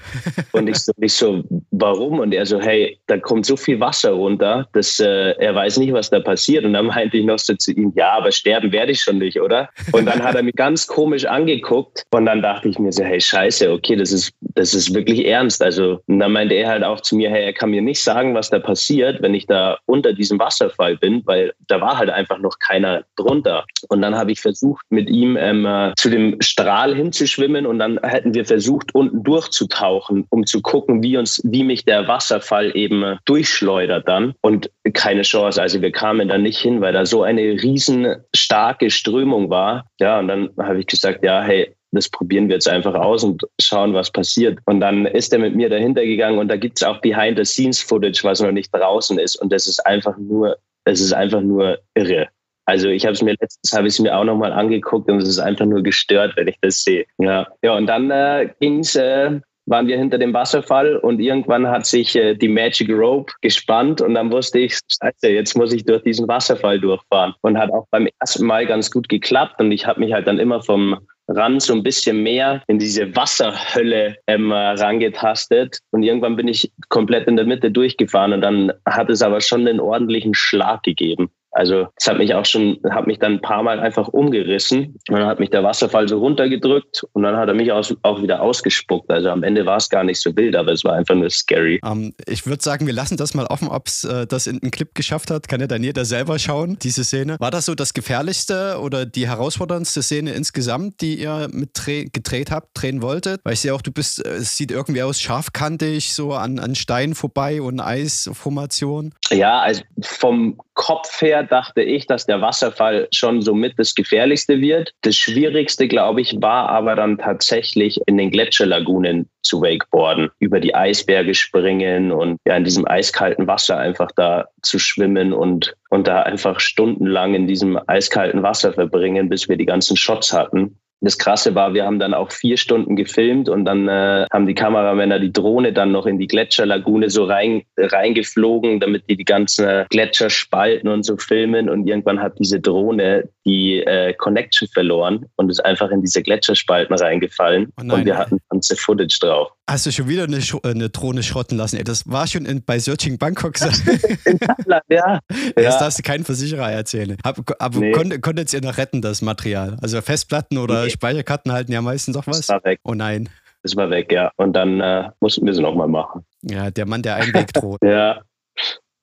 Und 0.51 0.67
ich 0.67 0.77
so, 0.77 0.91
ich 0.99 1.13
so, 1.13 1.43
warum? 1.71 2.19
Und 2.19 2.33
er 2.33 2.45
so, 2.45 2.59
hey, 2.59 2.99
da 3.07 3.17
kommt 3.17 3.45
so 3.45 3.55
viel 3.55 3.79
Wasser 3.79 4.11
runter, 4.11 4.67
dass 4.73 4.99
äh, 4.99 5.31
er 5.39 5.55
weiß 5.55 5.77
nicht, 5.77 5.93
was 5.93 6.09
da 6.09 6.19
passiert. 6.19 6.65
Und 6.65 6.73
dann 6.73 6.87
meinte 6.87 7.17
ich 7.17 7.25
noch 7.25 7.39
so 7.39 7.55
zu 7.55 7.71
ihm, 7.71 7.93
ja, 7.95 8.13
aber 8.13 8.31
sterben 8.31 8.71
werde 8.71 8.91
ich 8.91 9.01
schon 9.01 9.17
nicht, 9.17 9.39
oder? 9.39 9.69
Und 9.91 10.05
dann 10.05 10.23
hat 10.23 10.35
er 10.35 10.43
mich 10.43 10.55
ganz 10.55 10.87
komisch 10.87 11.25
angeguckt. 11.25 12.03
Und 12.11 12.25
dann 12.25 12.41
dachte 12.41 12.69
ich 12.69 12.79
mir 12.79 12.91
so, 12.91 13.03
hey, 13.03 13.21
scheiße, 13.21 13.71
okay, 13.71 13.95
das 13.95 14.11
ist, 14.11 14.33
das 14.41 14.73
ist 14.73 14.93
wirklich 14.93 15.25
ernst. 15.25 15.63
Also, 15.63 16.01
und 16.07 16.19
dann 16.19 16.33
meinte 16.33 16.55
er 16.55 16.69
halt 16.69 16.83
auch 16.83 17.01
zu 17.01 17.15
mir, 17.15 17.29
hey, 17.29 17.45
er 17.45 17.53
kann 17.53 17.71
mir 17.71 17.81
nicht 17.81 18.03
sagen, 18.03 18.35
was 18.35 18.49
da 18.49 18.59
passiert, 18.59 19.21
wenn 19.21 19.33
ich 19.33 19.47
da 19.47 19.77
unter 19.85 20.13
diesem 20.13 20.39
Wasserfall 20.39 20.97
bin, 20.97 21.21
weil 21.25 21.53
da 21.67 21.79
war 21.79 21.97
halt 21.97 22.09
einfach 22.09 22.39
noch 22.39 22.59
keiner 22.59 23.03
drunter. 23.15 23.65
Und 23.89 24.01
dann 24.01 24.15
habe 24.15 24.31
ich 24.31 24.41
versucht, 24.41 24.85
mit 24.89 25.09
ihm 25.09 25.37
ähm, 25.37 25.65
äh, 25.65 25.93
zu 25.95 26.09
dem 26.09 26.37
Strahl 26.41 26.95
hinzuschwimmen 26.95 27.65
und 27.65 27.79
dann 27.79 28.00
hätten 28.03 28.33
wir 28.33 28.45
versucht, 28.45 28.93
unten 28.93 29.23
durchzutauchen, 29.23 30.25
um 30.29 30.45
zu 30.45 30.61
gucken, 30.61 31.03
wie 31.03 31.17
uns, 31.17 31.41
wie 31.43 31.63
mich 31.63 31.85
der 31.85 32.07
Wasserfall 32.07 32.75
eben 32.75 33.17
durchschleudert 33.25 34.07
dann. 34.07 34.33
Und 34.41 34.69
keine 34.93 35.23
Chance. 35.23 35.61
Also 35.61 35.81
wir 35.81 35.91
kamen 35.91 36.29
da 36.29 36.37
nicht 36.37 36.59
hin, 36.59 36.81
weil 36.81 36.93
da 36.93 37.05
so 37.05 37.23
eine 37.23 37.41
riesen 37.41 38.15
starke 38.35 38.89
Strömung 38.89 39.49
war. 39.49 39.85
Ja, 39.99 40.19
und 40.19 40.27
dann 40.27 40.49
habe 40.57 40.79
ich 40.79 40.87
gesagt, 40.87 41.23
ja, 41.23 41.41
hey, 41.41 41.73
das 41.91 42.09
probieren 42.09 42.47
wir 42.47 42.55
jetzt 42.55 42.69
einfach 42.69 42.95
aus 42.95 43.23
und 43.23 43.43
schauen, 43.59 43.93
was 43.93 44.11
passiert. 44.11 44.59
Und 44.65 44.79
dann 44.79 45.05
ist 45.05 45.33
er 45.33 45.39
mit 45.39 45.55
mir 45.55 45.69
dahinter 45.69 46.05
gegangen 46.05 46.39
und 46.39 46.47
da 46.47 46.55
gibt 46.55 46.77
es 46.77 46.87
auch 46.87 47.01
Behind-the-Scenes-Footage, 47.01 48.23
was 48.23 48.41
noch 48.41 48.51
nicht 48.51 48.73
draußen 48.73 49.19
ist. 49.19 49.35
Und 49.35 49.51
das 49.51 49.67
ist 49.67 49.85
einfach 49.85 50.17
nur, 50.17 50.57
es 50.85 51.01
ist 51.01 51.13
einfach 51.13 51.41
nur 51.41 51.79
irre. 51.93 52.29
Also 52.71 52.87
ich 52.87 53.03
habe 53.03 53.11
es 53.11 53.21
mir 53.21 53.35
letztens 53.37 53.73
habe 53.77 53.89
ich 53.89 53.99
mir 53.99 54.17
auch 54.17 54.23
nochmal 54.23 54.53
angeguckt 54.53 55.11
und 55.11 55.21
es 55.21 55.27
ist 55.27 55.39
einfach 55.39 55.65
nur 55.65 55.83
gestört, 55.83 56.37
wenn 56.37 56.47
ich 56.47 56.55
das 56.61 56.81
sehe. 56.85 57.05
Ja, 57.17 57.45
ja 57.61 57.75
und 57.75 57.85
dann 57.85 58.09
äh, 58.11 58.47
ging's, 58.61 58.95
äh, 58.95 59.41
waren 59.65 59.87
wir 59.87 59.97
hinter 59.97 60.17
dem 60.17 60.33
Wasserfall 60.33 60.95
und 60.95 61.19
irgendwann 61.19 61.67
hat 61.67 61.85
sich 61.85 62.15
äh, 62.15 62.33
die 62.33 62.47
Magic 62.47 62.89
Rope 62.89 63.33
gespannt 63.41 63.99
und 63.99 64.13
dann 64.13 64.31
wusste 64.31 64.59
ich, 64.59 64.79
scheiße, 64.87 65.27
jetzt 65.27 65.57
muss 65.57 65.73
ich 65.73 65.83
durch 65.83 66.01
diesen 66.03 66.29
Wasserfall 66.29 66.79
durchfahren. 66.79 67.33
Und 67.41 67.57
hat 67.57 67.71
auch 67.71 67.87
beim 67.91 68.07
ersten 68.21 68.45
Mal 68.45 68.65
ganz 68.65 68.89
gut 68.89 69.09
geklappt 69.09 69.59
und 69.59 69.73
ich 69.73 69.85
habe 69.85 69.99
mich 69.99 70.13
halt 70.13 70.25
dann 70.25 70.39
immer 70.39 70.63
vom 70.63 70.97
Rand 71.27 71.61
so 71.61 71.73
ein 71.73 71.83
bisschen 71.83 72.23
mehr 72.23 72.63
in 72.67 72.79
diese 72.79 73.13
Wasserhölle 73.17 74.15
ähm, 74.27 74.53
rangetastet. 74.53 75.79
Und 75.91 76.03
irgendwann 76.03 76.37
bin 76.37 76.47
ich 76.47 76.71
komplett 76.87 77.27
in 77.27 77.35
der 77.35 77.45
Mitte 77.45 77.69
durchgefahren 77.69 78.31
und 78.31 78.39
dann 78.39 78.71
hat 78.85 79.09
es 79.09 79.21
aber 79.21 79.41
schon 79.41 79.67
einen 79.67 79.81
ordentlichen 79.81 80.33
Schlag 80.33 80.83
gegeben. 80.83 81.29
Also 81.51 81.87
es 81.97 82.07
hat 82.07 82.17
mich 82.17 82.33
auch 82.33 82.45
schon, 82.45 82.79
hat 82.89 83.07
mich 83.07 83.19
dann 83.19 83.33
ein 83.33 83.41
paar 83.41 83.63
Mal 83.63 83.79
einfach 83.79 84.07
umgerissen. 84.07 84.97
Und 85.09 85.15
dann 85.15 85.25
hat 85.25 85.39
mich 85.39 85.49
der 85.49 85.63
Wasserfall 85.63 86.07
so 86.07 86.19
runtergedrückt 86.19 87.03
und 87.13 87.23
dann 87.23 87.35
hat 87.35 87.47
er 87.47 87.53
mich 87.53 87.71
auch, 87.71 87.89
auch 88.03 88.21
wieder 88.21 88.41
ausgespuckt. 88.41 89.09
Also 89.11 89.29
am 89.29 89.43
Ende 89.43 89.65
war 89.65 89.77
es 89.77 89.89
gar 89.89 90.03
nicht 90.03 90.21
so 90.21 90.35
wild, 90.35 90.55
aber 90.55 90.71
es 90.71 90.83
war 90.83 90.93
einfach 90.93 91.15
nur 91.15 91.29
scary. 91.29 91.79
Um, 91.83 92.03
ähm, 92.03 92.13
ich 92.25 92.45
würde 92.45 92.63
sagen, 92.63 92.87
wir 92.87 92.93
lassen 92.93 93.17
das 93.17 93.33
mal 93.33 93.45
offen, 93.47 93.67
ob 93.67 93.87
es 93.87 94.03
äh, 94.03 94.25
das 94.27 94.47
in 94.47 94.61
einen 94.61 94.71
Clip 94.71 94.93
geschafft 94.95 95.29
hat. 95.29 95.47
Kann 95.47 95.59
ja 95.59 95.67
dann 95.67 95.83
jeder 95.83 96.05
selber 96.05 96.39
schauen, 96.39 96.77
diese 96.81 97.03
Szene. 97.03 97.37
War 97.39 97.51
das 97.51 97.65
so 97.65 97.75
das 97.75 97.93
gefährlichste 97.93 98.79
oder 98.81 99.05
die 99.05 99.27
herausforderndste 99.27 100.01
Szene 100.01 100.31
insgesamt, 100.31 101.01
die 101.01 101.19
ihr 101.19 101.49
mit 101.51 101.71
gedreht 101.85 102.51
habt, 102.51 102.69
drehen 102.73 103.01
wolltet? 103.01 103.41
Weil 103.43 103.53
ich 103.53 103.61
sehe 103.61 103.73
auch, 103.73 103.81
du 103.81 103.91
bist, 103.91 104.25
äh, 104.25 104.35
es 104.35 104.55
sieht 104.55 104.71
irgendwie 104.71 105.03
aus 105.03 105.19
scharfkantig, 105.19 106.13
so 106.13 106.33
an, 106.33 106.59
an 106.59 106.75
Steinen 106.75 107.15
vorbei 107.15 107.61
und 107.61 107.79
Eisformation. 107.79 109.13
Ja, 109.31 109.59
also 109.59 109.81
vom 110.01 110.59
Kopf 110.81 111.21
her 111.21 111.43
dachte 111.43 111.83
ich, 111.83 112.07
dass 112.07 112.25
der 112.25 112.41
Wasserfall 112.41 113.07
schon 113.13 113.43
so 113.43 113.53
mit 113.53 113.77
das 113.77 113.93
Gefährlichste 113.93 114.59
wird. 114.61 114.95
Das 115.01 115.15
Schwierigste, 115.15 115.87
glaube 115.87 116.21
ich, 116.21 116.41
war 116.41 116.69
aber 116.69 116.95
dann 116.95 117.19
tatsächlich 117.19 118.01
in 118.07 118.17
den 118.17 118.31
Gletscherlagunen 118.31 119.29
zu 119.43 119.61
wakeboarden, 119.61 120.31
über 120.39 120.59
die 120.59 120.73
Eisberge 120.73 121.35
springen 121.35 122.11
und 122.11 122.39
ja 122.47 122.57
in 122.57 122.63
diesem 122.63 122.87
eiskalten 122.87 123.45
Wasser 123.45 123.77
einfach 123.77 124.09
da 124.15 124.47
zu 124.63 124.79
schwimmen 124.79 125.33
und, 125.33 125.75
und 125.91 126.07
da 126.07 126.23
einfach 126.23 126.59
stundenlang 126.59 127.35
in 127.35 127.45
diesem 127.45 127.79
eiskalten 127.85 128.41
Wasser 128.41 128.73
verbringen, 128.73 129.29
bis 129.29 129.47
wir 129.47 129.57
die 129.57 129.67
ganzen 129.67 129.95
Shots 129.95 130.33
hatten 130.33 130.79
das 131.01 131.17
Krasse 131.17 131.55
war, 131.55 131.73
wir 131.73 131.85
haben 131.85 131.97
dann 131.97 132.13
auch 132.13 132.31
vier 132.31 132.57
Stunden 132.57 132.95
gefilmt 132.95 133.49
und 133.49 133.65
dann 133.65 133.87
äh, 133.87 134.27
haben 134.31 134.45
die 134.45 134.53
Kameramänner 134.53 135.19
die 135.19 135.33
Drohne 135.33 135.73
dann 135.73 135.91
noch 135.91 136.05
in 136.05 136.19
die 136.19 136.27
Gletscherlagune 136.27 137.09
so 137.09 137.25
rein, 137.25 137.63
reingeflogen, 137.75 138.79
damit 138.79 139.09
die 139.09 139.17
die 139.17 139.25
ganzen 139.25 139.85
Gletscher 139.89 140.29
spalten 140.29 140.87
und 140.87 141.03
so 141.03 141.17
filmen. 141.17 141.69
Und 141.69 141.87
irgendwann 141.87 142.21
hat 142.21 142.37
diese 142.37 142.59
Drohne 142.59 143.27
die 143.45 143.79
äh, 143.79 144.13
Connection 144.13 144.67
verloren 144.67 145.25
und 145.35 145.49
ist 145.49 145.63
einfach 145.65 145.89
in 145.89 146.01
diese 146.01 146.21
Gletscherspalten 146.21 146.95
reingefallen. 146.95 147.71
Oh 147.77 147.93
und 147.93 148.05
wir 148.05 148.17
hatten 148.17 148.37
ganze 148.49 148.75
Footage 148.75 149.17
drauf. 149.19 149.51
Hast 149.69 149.85
du 149.85 149.91
schon 149.91 150.07
wieder 150.07 150.25
eine, 150.25 150.39
eine 150.63 150.89
Drohne 150.89 151.23
schrotten 151.23 151.57
lassen? 151.57 151.77
Ey, 151.77 151.83
das 151.83 152.07
war 152.09 152.27
schon 152.27 152.45
in, 152.45 152.63
bei 152.63 152.77
Searching 152.77 153.17
Bangkok. 153.17 153.55
in 154.25 154.39
Thailand, 154.39 154.83
ja. 154.89 155.19
Das 155.55 155.63
ja. 155.63 155.79
darfst 155.79 155.99
du 155.99 156.03
keinen 156.03 156.23
Versicherer 156.23 156.71
erzählen. 156.71 157.17
aber 157.23 157.79
nee. 157.79 157.91
konntet, 157.91 158.21
konntet 158.21 158.53
ihr 158.53 158.61
noch 158.61 158.77
retten, 158.77 159.01
das 159.01 159.21
Material? 159.21 159.77
Also 159.81 160.01
Festplatten 160.01 160.57
oder 160.57 160.83
nee. 160.83 160.89
Speicherkarten 160.89 161.51
halten 161.51 161.71
ja 161.71 161.81
meistens 161.81 162.15
auch 162.17 162.27
was. 162.27 162.37
Das 162.37 162.49
war 162.49 162.63
weg. 162.63 162.79
Oh 162.83 162.93
nein. 162.93 163.29
Das 163.63 163.75
war 163.75 163.89
weg, 163.89 164.11
ja. 164.11 164.31
Und 164.37 164.53
dann 164.53 164.81
äh, 164.81 165.09
mussten 165.19 165.45
wir 165.45 165.53
es 165.53 165.59
nochmal 165.59 165.87
machen. 165.87 166.25
Ja, 166.41 166.71
der 166.71 166.85
Mann, 166.87 167.01
der 167.01 167.15
Einweg 167.15 167.53
droht. 167.53 167.79
ja. 167.83 168.21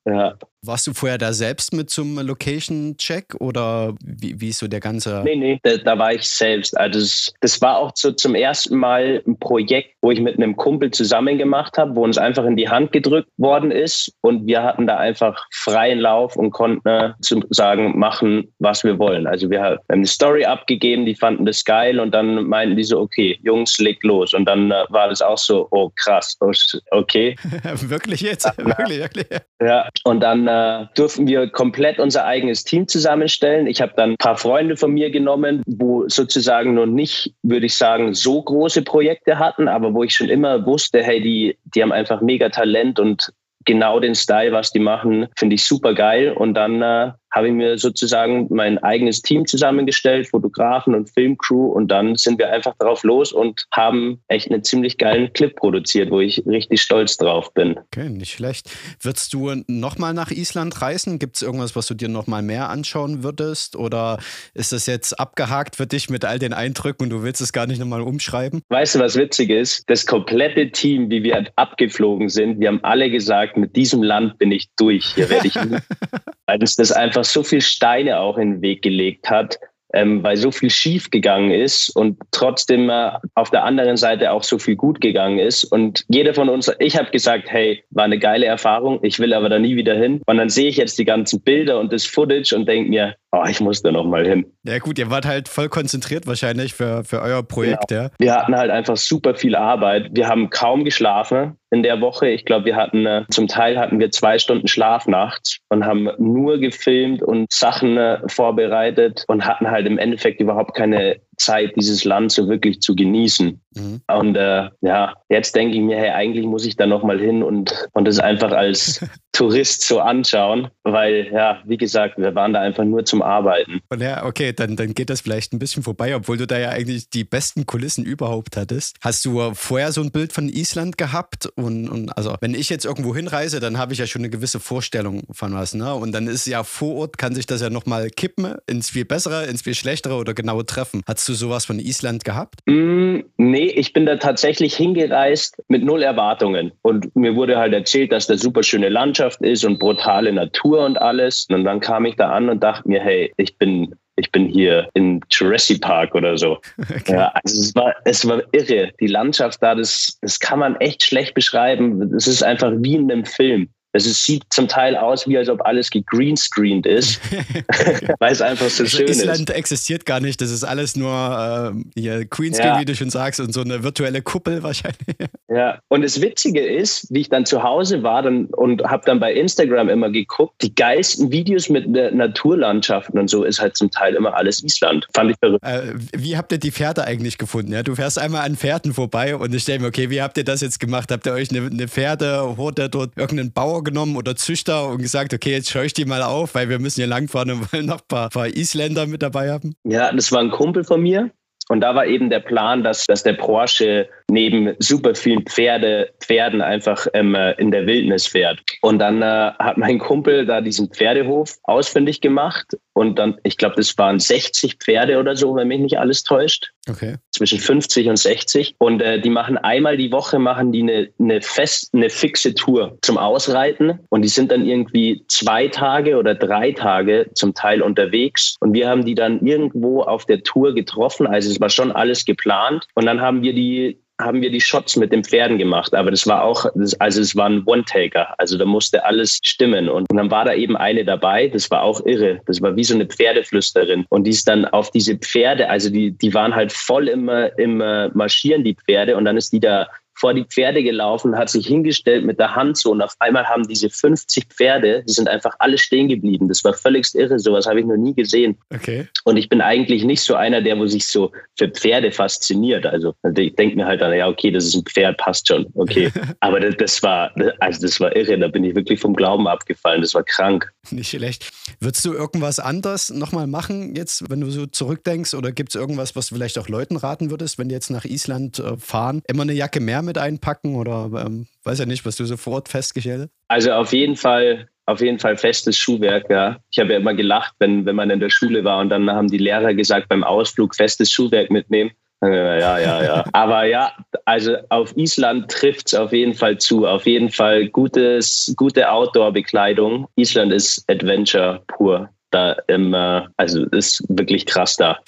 Ja. 0.05 0.35
Warst 0.67 0.89
du 0.89 0.93
vorher 0.93 1.19
da 1.19 1.33
selbst 1.33 1.73
mit 1.73 1.89
zum 1.89 2.19
Location-Check 2.19 3.37
oder 3.39 3.95
wie, 4.03 4.41
wie 4.41 4.49
ist 4.49 4.59
so 4.59 4.67
der 4.67 4.81
ganze? 4.81 5.23
Nee, 5.25 5.37
nee, 5.37 5.61
da, 5.63 5.77
da 5.77 5.97
war 5.97 6.13
ich 6.13 6.29
selbst. 6.29 6.77
Also 6.77 6.99
das, 6.99 7.33
das 7.41 7.61
war 7.61 7.79
auch 7.79 7.93
so 7.95 8.11
zum 8.11 8.35
ersten 8.35 8.77
Mal 8.77 9.23
ein 9.25 9.39
Projekt, 9.39 9.95
wo 10.03 10.11
ich 10.11 10.21
mit 10.21 10.37
einem 10.37 10.57
Kumpel 10.57 10.91
zusammen 10.91 11.39
gemacht 11.39 11.79
habe, 11.79 11.95
wo 11.95 12.03
uns 12.03 12.19
einfach 12.19 12.45
in 12.45 12.57
die 12.57 12.69
Hand 12.69 12.91
gedrückt 12.91 13.29
worden 13.37 13.71
ist 13.71 14.13
und 14.21 14.49
wir 14.49 14.65
hatten 14.65 14.89
da 14.89 14.97
einfach 14.97 15.47
freien 15.53 16.01
Lauf 16.01 16.35
und 16.35 16.51
konnten 16.51 16.89
äh, 16.89 17.13
sagen, 17.51 17.97
machen, 17.97 18.53
was 18.59 18.83
wir 18.83 18.99
wollen. 18.99 19.29
Also 19.29 19.51
wir 19.51 19.63
haben 19.63 19.79
eine 19.87 20.07
Story 20.07 20.45
abgegeben, 20.45 21.07
die 21.07 21.15
fanden 21.15 21.47
das 21.47 21.65
geil 21.65 22.01
und 22.01 22.13
dann 22.13 22.45
meinten 22.49 22.77
die 22.77 22.85
so, 22.85 22.99
okay, 22.99 23.39
Jungs, 23.45 23.79
legt 23.79 24.03
los. 24.03 24.35
Und 24.35 24.47
dann 24.47 24.73
äh, 24.73 24.85
war 24.89 25.09
das 25.09 25.23
auch 25.23 25.39
so, 25.39 25.69
oh 25.71 25.91
krass, 25.95 26.37
oh, 26.41 26.51
okay. 26.91 27.37
wirklich 27.63 28.23
jetzt? 28.23 28.47
wirklich, 28.59 28.99
wirklich. 28.99 29.27
Ja, 29.61 29.89
und 30.05 30.21
dann 30.21 30.48
äh, 30.49 30.87
durften 30.95 31.27
wir 31.27 31.49
komplett 31.51 31.99
unser 31.99 32.25
eigenes 32.25 32.65
Team 32.65 32.89
zusammenstellen. 32.89 33.67
Ich 33.67 33.81
habe 33.81 33.93
dann 33.97 34.13
ein 34.13 34.17
paar 34.17 34.37
Freunde 34.37 34.77
von 34.77 34.93
mir 34.93 35.11
genommen, 35.11 35.63
wo 35.67 36.09
sozusagen 36.09 36.75
noch 36.75 36.87
nicht, 36.87 37.35
würde 37.43 37.67
ich 37.67 37.75
sagen, 37.75 38.15
so 38.15 38.43
große 38.43 38.83
Projekte 38.83 39.39
hatten, 39.39 39.69
aber 39.69 39.95
wo 39.95 40.03
ich 40.03 40.15
schon 40.15 40.29
immer 40.29 40.65
wusste, 40.67 41.03
hey, 41.03 41.21
die, 41.21 41.59
die 41.65 41.83
haben 41.83 41.93
einfach 41.93 42.21
mega 42.21 42.49
Talent 42.49 42.99
und 42.99 43.33
genau 43.65 44.01
den 44.01 44.15
Style, 44.15 44.53
was 44.53 44.73
die 44.73 44.79
machen, 44.79 45.29
finde 45.37 45.55
ich 45.55 45.65
super 45.65 45.95
geil. 45.95 46.33
Und 46.33 46.55
dann 46.55 46.81
äh, 46.81 47.13
habe 47.31 47.49
ich 47.49 47.55
mir 47.55 47.79
sozusagen 47.79 48.47
mein 48.51 48.79
eigenes 48.79 49.23
Team 49.23 49.47
zusammengestellt, 49.47 50.29
Fotografen 50.29 50.95
und 50.95 51.11
Filmcrew 51.11 51.67
und 51.73 51.89
dann 51.89 52.17
sind 52.17 52.39
wir 52.39 52.51
einfach 52.51 52.75
drauf 52.79 53.03
los 53.05 53.33
und 53.33 53.67
haben 53.73 54.21
echt 54.29 54.51
einen 54.51 54.65
ziemlich 54.65 54.99
geilen 54.99 55.33
Clip 55.33 55.55
produziert, 55.55 56.11
wo 56.11 56.21
ich 56.21 56.45
richtig 56.47 56.81
stolz 56.81 57.17
drauf 57.17 57.53
bin. 57.55 57.79
Okay, 57.79 58.09
nicht 58.09 58.33
schlecht. 58.33 58.71
Würdest 59.01 59.33
du 59.35 59.53
nochmal 59.67 60.15
nach 60.15 60.31
Island 60.31 60.81
reisen? 60.81 61.19
Gibt 61.19 61.37
es 61.37 61.43
irgendwas, 61.43 61.77
was 61.77 61.87
du 61.87 61.95
dir 61.95 62.09
nochmal 62.09 62.43
mehr 62.43 62.69
anschauen 62.69 63.23
würdest 63.23 63.77
oder 63.77 64.19
ist 64.55 64.73
das 64.73 64.87
jetzt 64.87 65.19
abgehakt 65.19 65.77
für 65.77 65.87
dich 65.87 66.11
mit 66.11 66.25
all 66.25 66.39
den 66.39 66.53
Eindrücken 66.53 67.05
und 67.05 67.11
du 67.11 67.23
willst 67.23 67.41
es 67.41 67.53
gar 67.53 67.67
nicht 67.67 67.79
nochmal 67.79 68.01
umschreiben? 68.01 68.63
Weißt 68.69 68.95
du, 68.95 68.99
was 69.01 69.17
witzig 69.17 69.51
ist? 69.51 69.85
Das 69.89 70.07
komplette 70.07 70.71
Team, 70.71 71.11
wie 71.11 71.23
wir 71.23 71.47
abgeflogen 71.57 72.29
sind, 72.29 72.61
wir 72.61 72.69
haben 72.69 72.83
alle 72.83 73.11
gesagt, 73.11 73.57
mit 73.57 73.77
diesem 73.77 74.03
Land 74.03 74.39
bin 74.39 74.53
ich 74.53 74.69
durch. 74.77 75.15
Hier 75.15 75.29
werde 75.29 75.47
ich 75.47 75.55
weil 76.49 76.61
uns 76.61 76.77
das 76.77 76.93
einfach 76.93 77.18
so 77.25 77.43
viel 77.43 77.61
Steine 77.61 78.21
auch 78.21 78.39
in 78.39 78.55
den 78.55 78.63
Weg 78.63 78.83
gelegt 78.83 79.31
hat, 79.31 79.59
ähm, 79.95 80.23
weil 80.23 80.37
so 80.37 80.51
viel 80.51 80.71
schief 80.71 81.11
gegangen 81.11 81.51
ist 81.51 81.89
und 81.97 82.19
trotzdem 82.31 82.91
äh, 82.91 83.13
auf 83.35 83.51
der 83.51 83.65
anderen 83.65 83.97
Seite 83.97 84.33
auch 84.33 84.43
so 84.43 84.59
viel 84.59 84.77
gut 84.77 85.01
gegangen 85.01 85.39
ist. 85.39 85.65
Und 85.65 86.05
jeder 86.09 86.35
von 86.35 86.49
uns, 86.49 86.71
ich 86.79 86.97
habe 86.97 87.11
gesagt, 87.11 87.51
hey, 87.51 87.83
war 87.91 88.05
eine 88.05 88.19
geile 88.19 88.47
Erfahrung, 88.47 88.99
ich 89.03 89.19
will 89.19 89.33
aber 89.33 89.49
da 89.49 89.59
nie 89.59 89.77
wieder 89.77 89.95
hin. 89.95 90.21
Und 90.27 90.37
dann 90.37 90.51
sehe 90.51 90.69
ich 90.69 90.77
jetzt 90.77 90.99
die 90.99 91.05
ganzen 91.05 91.41
Bilder 91.41 91.81
und 91.81 91.93
das 91.93 92.05
Footage 92.05 92.55
und 92.55 92.67
denke 92.67 92.91
mir, 92.91 93.15
oh, 93.33 93.45
ich 93.49 93.61
muss 93.61 93.83
da 93.83 93.91
nochmal 93.91 94.27
hin. 94.27 94.47
Ja 94.65 94.79
gut, 94.79 94.99
ihr 94.99 95.11
wart 95.11 95.25
halt 95.25 95.49
voll 95.49 95.69
konzentriert 95.69 96.27
wahrscheinlich 96.27 96.75
für, 96.75 97.05
für 97.05 97.23
euer 97.23 97.43
Projekt, 97.43 97.91
ja. 97.91 98.05
ja. 98.05 98.11
Wir 98.19 98.35
hatten 98.35 98.57
halt 98.57 98.71
einfach 98.71 98.97
super 98.97 99.35
viel 99.35 99.55
Arbeit. 99.55 100.11
Wir 100.13 100.29
haben 100.29 100.51
kaum 100.51 100.85
geschlafen 100.85 101.57
in 101.71 101.83
der 101.83 102.01
Woche. 102.01 102.29
Ich 102.29 102.45
glaube, 102.45 102.67
wir 102.67 102.77
hatten 102.77 103.07
äh, 103.07 103.25
zum 103.31 103.49
Teil 103.49 103.79
hatten 103.79 103.99
wir 103.99 104.11
zwei 104.11 104.39
Stunden 104.39 104.69
Schlaf 104.69 105.07
nachts 105.07 105.59
und 105.69 105.85
haben 105.85 106.09
nur 106.19 106.59
gefilmt 106.59 107.23
und 107.23 107.53
Sachen 107.53 107.97
äh, 107.97 108.21
vorbereitet 108.27 109.25
und 109.29 109.45
hatten 109.45 109.71
halt 109.71 109.87
im 109.87 109.99
Endeffekt 109.99 110.41
überhaupt 110.41 110.75
keine 110.75 111.21
Zeit, 111.37 111.77
dieses 111.77 112.05
Land 112.05 112.33
so 112.33 112.49
wirklich 112.49 112.81
zu 112.81 112.95
genießen. 112.95 113.61
Mhm. 113.75 114.01
Und 114.09 114.37
äh, 114.37 114.71
ja, 114.81 115.15
jetzt 115.29 115.55
denke 115.55 115.77
ich 115.77 115.83
mir, 115.83 115.97
hey, 115.97 116.11
eigentlich 116.11 116.47
muss 116.47 116.67
ich 116.67 116.77
da 116.77 116.87
nochmal 116.87 117.19
hin 117.19 117.43
und, 117.43 117.87
und 117.93 118.07
das 118.07 118.19
einfach 118.19 118.53
als 118.53 119.05
Tourist 119.39 119.83
so 119.83 120.01
anschauen, 120.01 120.67
weil 120.83 121.29
ja, 121.33 121.63
wie 121.65 121.77
gesagt, 121.77 122.19
wir 122.19 122.35
waren 122.35 122.53
da 122.53 122.61
einfach 122.61 122.83
nur 122.83 123.05
zum 123.05 123.23
Arbeiten. 123.23 123.81
Und 123.89 124.03
ja, 124.03 124.25
okay, 124.25 124.53
dann, 124.53 124.75
dann 124.75 124.95
geht 124.95 125.11
das 125.11 125.21
vielleicht 125.21 125.53
ein 125.53 125.61
bisschen 125.61 125.85
vorbei, 125.85 126.17
obwohl 126.17 126.37
du 126.37 126.49
da 126.49 126.59
ja 126.59 126.71
eigentlich 126.71 127.09
die 127.09 127.23
besten 127.23 127.65
Kulissen 127.65 128.05
überhaupt 128.05 128.57
hattest. 128.57 128.97
Hast 129.01 129.25
du 129.25 129.55
vorher 129.55 129.93
so 129.93 130.01
ein 130.01 130.11
Bild 130.11 130.33
von 130.33 130.49
Island 130.49 130.99
gehabt? 130.99 131.47
Und, 131.55 131.89
und 131.89 132.11
also, 132.19 132.35
wenn 132.41 132.53
ich 132.53 132.69
jetzt 132.69 132.85
irgendwo 132.85 133.15
hinreise, 133.15 133.61
dann 133.61 133.79
habe 133.79 133.93
ich 133.93 134.01
ja 134.01 134.09
schon 134.09 134.23
eine 134.23 134.29
gewisse 134.29 134.59
Vorstellung 134.59 135.23
von 135.31 135.55
was, 135.55 135.73
ne? 135.73 135.95
Und 135.95 136.11
dann 136.11 136.27
ist 136.27 136.45
ja 136.47 136.65
vor 136.65 136.97
Ort, 136.97 137.17
kann 137.17 137.37
sich 137.37 137.47
das 137.47 137.61
ja 137.61 137.71
nochmal 137.71 138.11
kippen 138.11 138.57
ins 138.67 138.91
viel 138.91 139.05
bessere, 139.05 139.47
ins 139.47 139.63
viel 139.63 139.77
schlechtere 139.77 140.17
oder 140.17 140.35
genaue 140.35 140.67
Treffen. 140.67 141.03
Hast 141.07 141.29
du 141.29 141.35
sowas 141.35 141.65
von 141.65 141.79
Island 141.79 142.25
gehabt? 142.25 142.59
Mm, 142.67 143.21
nee, 143.37 143.67
ich 143.67 143.93
bin 143.93 144.05
da 144.05 144.17
tatsächlich 144.17 144.75
hingereist 144.75 145.63
mit 145.69 145.85
null 145.85 146.03
Erwartungen. 146.03 146.73
Und 146.83 147.15
mir 147.15 147.37
wurde 147.37 147.57
halt 147.57 147.73
erzählt, 147.73 148.11
dass 148.11 148.27
da 148.27 148.37
super 148.37 148.65
schöne 148.65 148.89
Landschaft 148.89 149.28
ist 149.37 149.65
und 149.65 149.79
brutale 149.79 150.33
Natur 150.33 150.85
und 150.85 151.01
alles. 151.01 151.47
Und 151.51 151.65
dann 151.65 151.81
kam 151.81 152.05
ich 152.05 152.17
da 152.17 152.31
an 152.31 152.49
und 152.49 152.63
dachte 152.63 152.89
mir, 152.89 153.01
hey, 153.01 153.33
ich 153.37 153.57
bin 153.59 153.95
ich 154.19 154.33
bin 154.33 154.49
hier 154.49 154.89
in 154.95 155.21
Jurassic 155.31 155.81
Park 155.81 156.15
oder 156.15 156.37
so. 156.37 156.59
Okay. 156.89 157.13
Ja, 157.13 157.33
also 157.45 157.61
es 157.61 157.75
war, 157.75 157.95
es 158.05 158.27
war 158.27 158.43
irre. 158.53 158.91
Die 158.99 159.07
Landschaft 159.07 159.63
da, 159.63 159.75
das, 159.75 160.19
das 160.21 160.41
kann 160.41 160.59
man 160.59 160.75
echt 160.77 161.03
schlecht 161.03 161.35
beschreiben. 161.35 162.15
Es 162.15 162.27
ist 162.27 162.43
einfach 162.43 162.73
wie 162.77 162.97
in 162.97 163.11
einem 163.11 163.25
Film. 163.25 163.69
Es 163.93 164.05
sieht 164.25 164.45
zum 164.51 164.69
Teil 164.69 164.97
aus, 164.97 165.27
wie 165.27 165.39
als 165.39 165.49
ob 165.49 165.63
alles 165.63 165.91
gegreenscreened 165.91 166.87
ist, 166.87 167.21
weil 168.19 168.33
es 168.33 168.43
einfach 168.43 168.69
so 168.69 168.85
also 168.85 168.97
schön 168.97 169.09
Island 169.09 169.27
ist. 169.27 169.33
Island 169.33 169.51
existiert 169.51 170.07
gar 170.07 170.21
nicht, 170.21 170.41
das 170.41 170.51
ist 170.51 170.65
alles 170.65 170.97
nur 170.97 171.75
äh, 171.75 172.01
hier 172.01 172.25
Greenscreen, 172.27 172.75
ja. 172.75 172.81
wie 172.81 172.85
du 172.85 172.95
schon 172.95 173.11
sagst, 173.11 173.41
und 173.41 173.53
so 173.53 173.63
eine 173.63 173.83
virtuelle 173.83 174.23
Kuppel 174.23 174.63
wahrscheinlich. 174.63 174.99
Ja, 175.51 175.81
und 175.89 176.03
das 176.03 176.21
Witzige 176.21 176.61
ist, 176.61 177.07
wie 177.11 177.21
ich 177.21 177.31
dann 177.31 177.47
zu 177.47 177.63
Hause 177.63 178.03
war 178.03 178.23
dann, 178.23 178.47
und 178.47 178.83
habe 178.85 179.03
dann 179.07 179.19
bei 179.19 179.33
Instagram 179.33 179.89
immer 179.89 180.11
geguckt, 180.11 180.61
die 180.61 180.75
geilsten 180.75 181.33
Videos 181.33 181.71
mit 181.71 181.89
Naturlandschaften 181.89 183.19
und 183.19 183.29
so 183.29 183.45
ist 183.45 183.59
halt 183.59 183.75
zum 183.75 183.91
Teil 183.91 184.15
immer 184.15 184.35
alles 184.35 184.63
Island. 184.63 185.09
Fand 185.15 185.31
ich 185.31 185.37
verrückt. 185.39 185.65
Äh, 185.65 185.95
wie 186.13 186.37
habt 186.37 186.53
ihr 186.53 186.59
die 186.59 186.71
Pferde 186.71 187.05
eigentlich 187.05 187.39
gefunden? 187.39 187.73
Ja, 187.73 187.83
du 187.83 187.95
fährst 187.95 188.19
einmal 188.19 188.45
an 188.45 188.57
Pferden 188.57 188.93
vorbei 188.93 189.35
und 189.35 189.55
ich 189.55 189.63
stelle 189.63 189.79
mir, 189.79 189.87
okay, 189.87 190.11
wie 190.11 190.21
habt 190.21 190.37
ihr 190.37 190.45
das 190.45 190.61
jetzt 190.61 190.81
gemacht? 190.81 191.11
Habt 191.11 191.27
ihr 191.27 191.33
euch 191.33 191.51
eine, 191.51 191.67
eine 191.67 191.89
Pferdehorde 191.89 192.91
dort 192.91 193.17
irgendeinen 193.17 193.53
Bauer 193.53 193.78
genommen 193.83 194.17
oder 194.17 194.37
Züchter 194.37 194.89
und 194.89 194.99
gesagt, 194.99 195.33
okay, 195.35 195.53
jetzt 195.53 195.71
schaue 195.71 195.87
ich 195.87 195.93
die 195.93 196.05
mal 196.05 196.23
auf, 196.23 196.55
weil 196.55 196.69
wir 196.69 196.79
müssen 196.79 197.01
hier 197.01 197.07
langfahren 197.07 197.51
und 197.51 197.73
wollen 197.73 197.87
noch 197.87 198.01
ein 198.01 198.09
paar, 198.09 198.29
paar 198.31 198.49
Isländer 198.49 199.07
mit 199.07 199.23
dabei 199.23 199.51
haben? 199.51 199.75
Ja, 199.85 200.13
das 200.13 200.33
war 200.33 200.41
ein 200.41 200.51
Kumpel 200.51 200.85
von 200.85 201.01
mir. 201.01 201.31
Und 201.69 201.81
da 201.81 201.95
war 201.95 202.07
eben 202.07 202.31
der 202.31 202.41
Plan, 202.41 202.83
dass, 202.83 203.05
dass 203.05 203.23
der 203.23 203.35
Porsche 203.35 204.09
neben 204.31 204.75
super 204.79 205.15
vielen 205.15 205.45
Pferde, 205.45 206.11
Pferden 206.21 206.61
einfach 206.61 207.07
ähm, 207.15 207.35
in 207.57 207.71
der 207.71 207.87
Wildnis 207.87 208.27
fährt. 208.27 208.61
Und 208.83 208.99
dann 208.99 209.23
äh, 209.23 209.53
hat 209.59 209.79
mein 209.79 209.99
Kumpel 209.99 210.45
da 210.45 210.61
diesen 210.61 210.91
Pferdehof 210.91 211.57
ausfindig 211.65 212.21
gemacht. 212.21 212.77
Und 212.93 213.19
dann, 213.19 213.39
ich 213.45 213.57
glaube, 213.57 213.77
das 213.77 213.97
waren 213.97 214.19
60 214.19 214.77
Pferde 214.79 215.19
oder 215.19 215.37
so, 215.37 215.55
wenn 215.57 215.69
mich 215.69 215.81
nicht 215.81 215.99
alles 215.99 216.25
täuscht. 216.25 216.73
Okay. 216.89 217.17
Zwischen 217.31 217.59
50 217.59 218.09
und 218.09 218.19
60. 218.19 218.75
Und 218.79 219.01
äh, 219.01 219.21
die 219.21 219.31
machen 219.31 219.57
einmal 219.57 219.97
die 219.97 220.13
Woche, 220.13 220.39
machen 220.39 220.73
die 220.73 220.83
eine, 220.83 221.09
eine 221.19 221.41
fest, 221.41 221.91
eine 221.95 222.11
fixe 222.11 222.55
Tour 222.55 222.99
zum 223.03 223.17
Ausreiten. 223.17 224.01
Und 224.11 224.23
die 224.23 224.29
sind 224.29 224.51
dann 224.51 224.67
irgendwie 224.67 225.25
zwei 225.29 225.69
Tage 225.69 226.17
oder 226.17 226.35
drei 226.35 226.73
Tage 226.73 227.31
zum 227.35 227.55
Teil 227.55 227.83
unterwegs. 227.83 228.57
Und 228.61 228.75
wir 228.75 228.89
haben 228.89 229.05
die 229.05 229.15
dann 229.15 229.45
irgendwo 229.47 230.03
auf 230.03 230.27
der 230.27 230.43
Tour 230.43 230.75
getroffen. 230.75 231.27
Also 231.27 231.51
es 231.51 231.61
war 231.61 231.71
schon 231.71 231.93
alles 231.93 232.25
geplant. 232.25 232.87
Und 232.95 233.07
dann 233.07 233.21
haben 233.21 233.43
wir 233.43 233.55
die 233.55 233.99
haben 234.21 234.43
wir 234.43 234.51
die 234.51 234.61
Shots 234.61 234.97
mit 234.97 235.13
den 235.13 235.23
Pferden 235.23 235.59
gemacht, 235.59 235.95
aber 235.95 236.11
das 236.11 236.27
war 236.27 236.43
auch, 236.43 236.67
also 236.99 237.21
es 237.21 237.37
war 237.37 237.49
ein 237.49 237.63
One-Taker, 237.65 238.35
also 238.39 238.59
da 238.59 238.65
musste 238.65 239.05
alles 239.05 239.39
stimmen. 239.43 239.89
Und, 239.89 240.07
dann 240.11 240.31
war 240.31 240.45
da 240.45 240.55
eben 240.55 240.77
eine 240.77 241.05
dabei, 241.05 241.49
das 241.49 241.71
war 241.71 241.83
auch 241.83 242.05
irre, 242.05 242.41
das 242.47 242.61
war 242.61 242.75
wie 242.75 242.85
so 242.85 242.95
eine 242.95 243.07
Pferdeflüsterin. 243.07 244.05
Und 244.09 244.25
die 244.25 244.31
ist 244.31 244.49
dann 244.49 244.65
auf 244.65 244.91
diese 244.91 245.17
Pferde, 245.17 245.69
also 245.69 245.91
die, 245.91 246.11
die 246.11 246.35
waren 246.35 246.55
halt 246.55 246.73
voll 246.73 247.09
immer 247.09 247.57
im 247.59 247.79
Marschieren, 247.79 248.65
die 248.65 248.75
Pferde. 248.75 249.17
Und 249.17 249.25
dann 249.25 249.37
ist 249.37 249.53
die 249.53 249.61
da 249.61 249.87
vor 250.19 250.35
die 250.35 250.45
Pferde 250.45 250.83
gelaufen, 250.83 251.37
hat 251.37 251.49
sich 251.49 251.67
hingestellt 251.67 252.25
mit 252.25 252.39
der 252.39 252.55
Hand 252.55 252.77
so 252.77 252.91
und 252.91 253.03
auf 253.03 253.15
einmal 253.21 253.47
haben 253.47 253.67
diese 253.69 253.89
50 253.89 254.47
Pferde, 254.47 255.05
die 255.07 255.13
sind 255.13 255.29
einfach 255.29 255.55
alle 255.59 255.79
stehen 255.79 256.09
geblieben. 256.09 256.49
Das 256.49 256.65
war 256.65 256.75
völlig 256.75 257.07
irre, 257.15 257.39
sowas 257.39 257.67
habe 257.67 257.81
ich 257.81 257.87
noch 257.87 257.97
nie 257.97 258.15
gesehen. 258.15 258.59
Okay. 258.75 259.07
Und 259.25 259.37
ich 259.37 259.49
bin 259.49 259.61
eigentlich 259.61 260.05
nicht 260.05 260.23
so 260.23 260.35
einer, 260.35 260.61
der 260.61 260.79
wo 260.79 260.87
sich 260.87 261.07
so 261.07 261.33
für 261.57 261.69
Pferde 261.69 262.11
fasziniert. 262.11 262.87
Also 262.87 263.15
ich 263.37 263.55
denke 263.55 263.77
mir 263.77 263.87
halt 263.87 264.01
dann, 264.01 264.13
ja, 264.13 264.29
okay, 264.29 264.51
das 264.51 264.65
ist 264.65 264.75
ein 264.75 264.85
Pferd, 264.85 265.19
passt 265.19 265.49
schon, 265.49 265.67
okay. 265.75 266.11
Aber 266.41 266.61
das, 266.61 266.77
das 266.79 267.03
war, 267.03 267.33
also 267.61 267.81
das 267.83 268.01
war 268.01 268.15
irre, 268.17 268.39
da 268.39 268.49
bin 268.49 268.65
ich 268.65 268.75
wirklich 268.75 269.01
vom 269.01 269.15
Glauben 269.15 269.47
abgefallen, 269.47 270.03
das 270.03 270.15
war 270.15 270.25
krank. 270.25 270.73
Nicht 270.91 271.11
schlecht. 271.11 271.51
Würdest 271.81 272.05
du 272.05 272.13
irgendwas 272.13 272.59
anders 272.59 273.11
nochmal 273.11 273.47
machen 273.47 273.95
jetzt, 273.95 274.29
wenn 274.31 274.41
du 274.41 274.51
so 274.51 274.67
zurückdenkst 274.67 275.35
oder 275.35 275.53
gibt 275.53 275.71
es 275.71 275.75
irgendwas, 275.75 276.17
was 276.17 276.29
du 276.29 276.35
vielleicht 276.35 276.59
auch 276.59 276.69
Leuten 276.69 276.97
raten 276.97 277.31
würdest, 277.31 277.59
wenn 277.59 277.69
die 277.69 277.75
jetzt 277.75 277.91
nach 277.91 278.05
Island 278.05 278.59
äh, 278.59 278.77
fahren? 278.79 279.23
Immer 279.29 279.43
eine 279.43 279.53
Jacke 279.53 279.81
mehr 279.81 280.03
mit 280.09 280.19
einpacken 280.19 280.75
oder 280.75 281.11
ähm, 281.25 281.47
weiß 281.65 281.79
ja 281.79 281.87
nicht, 281.87 282.05
was 282.05 282.17
du 282.17 282.25
sofort 282.25 282.69
festgestellt 282.69 283.31
Also 283.49 283.73
auf 283.73 283.93
jeden 283.93 284.17
Fall 284.17 284.69
auf 284.89 285.03
jeden 285.03 285.19
Fall 285.19 285.37
festes 285.37 285.77
Schuhwerk, 285.77 286.31
ja. 286.31 286.57
Ich 286.71 286.79
habe 286.79 286.95
ja 286.95 286.99
immer 286.99 287.13
gelacht, 287.13 287.53
wenn, 287.59 287.85
wenn 287.85 287.95
man 287.95 288.09
in 288.09 288.21
der 288.21 288.31
Schule 288.31 288.65
war 288.65 288.81
und 288.81 288.89
dann 288.89 289.11
haben 289.11 289.29
die 289.29 289.37
Lehrer 289.37 289.75
gesagt, 289.75 290.09
beim 290.09 290.25
Ausflug 290.25 290.75
festes 290.75 291.13
Schuhwerk 291.13 291.51
mitnehmen. 291.51 291.91
Ja, 292.23 292.59
ja, 292.59 293.03
ja. 293.03 293.25
Aber 293.33 293.65
ja, 293.65 293.93
also 294.25 294.57
auf 294.71 294.97
Island 294.97 295.51
trifft 295.51 295.89
es 295.89 295.95
auf 295.95 296.13
jeden 296.13 296.33
Fall 296.33 296.57
zu. 296.57 296.87
Auf 296.87 297.07
jeden 297.07 297.29
Fall 297.29 297.69
gutes, 297.69 298.53
gute 298.57 298.91
Outdoor-Bekleidung. 298.91 300.09
Island 300.17 300.53
ist 300.55 300.83
Adventure 300.89 301.63
pur. 301.67 302.09
Da 302.31 302.57
immer, 302.67 303.29
also 303.37 303.65
ist 303.67 304.03
wirklich 304.09 304.47
krass 304.47 304.77
da. 304.77 304.99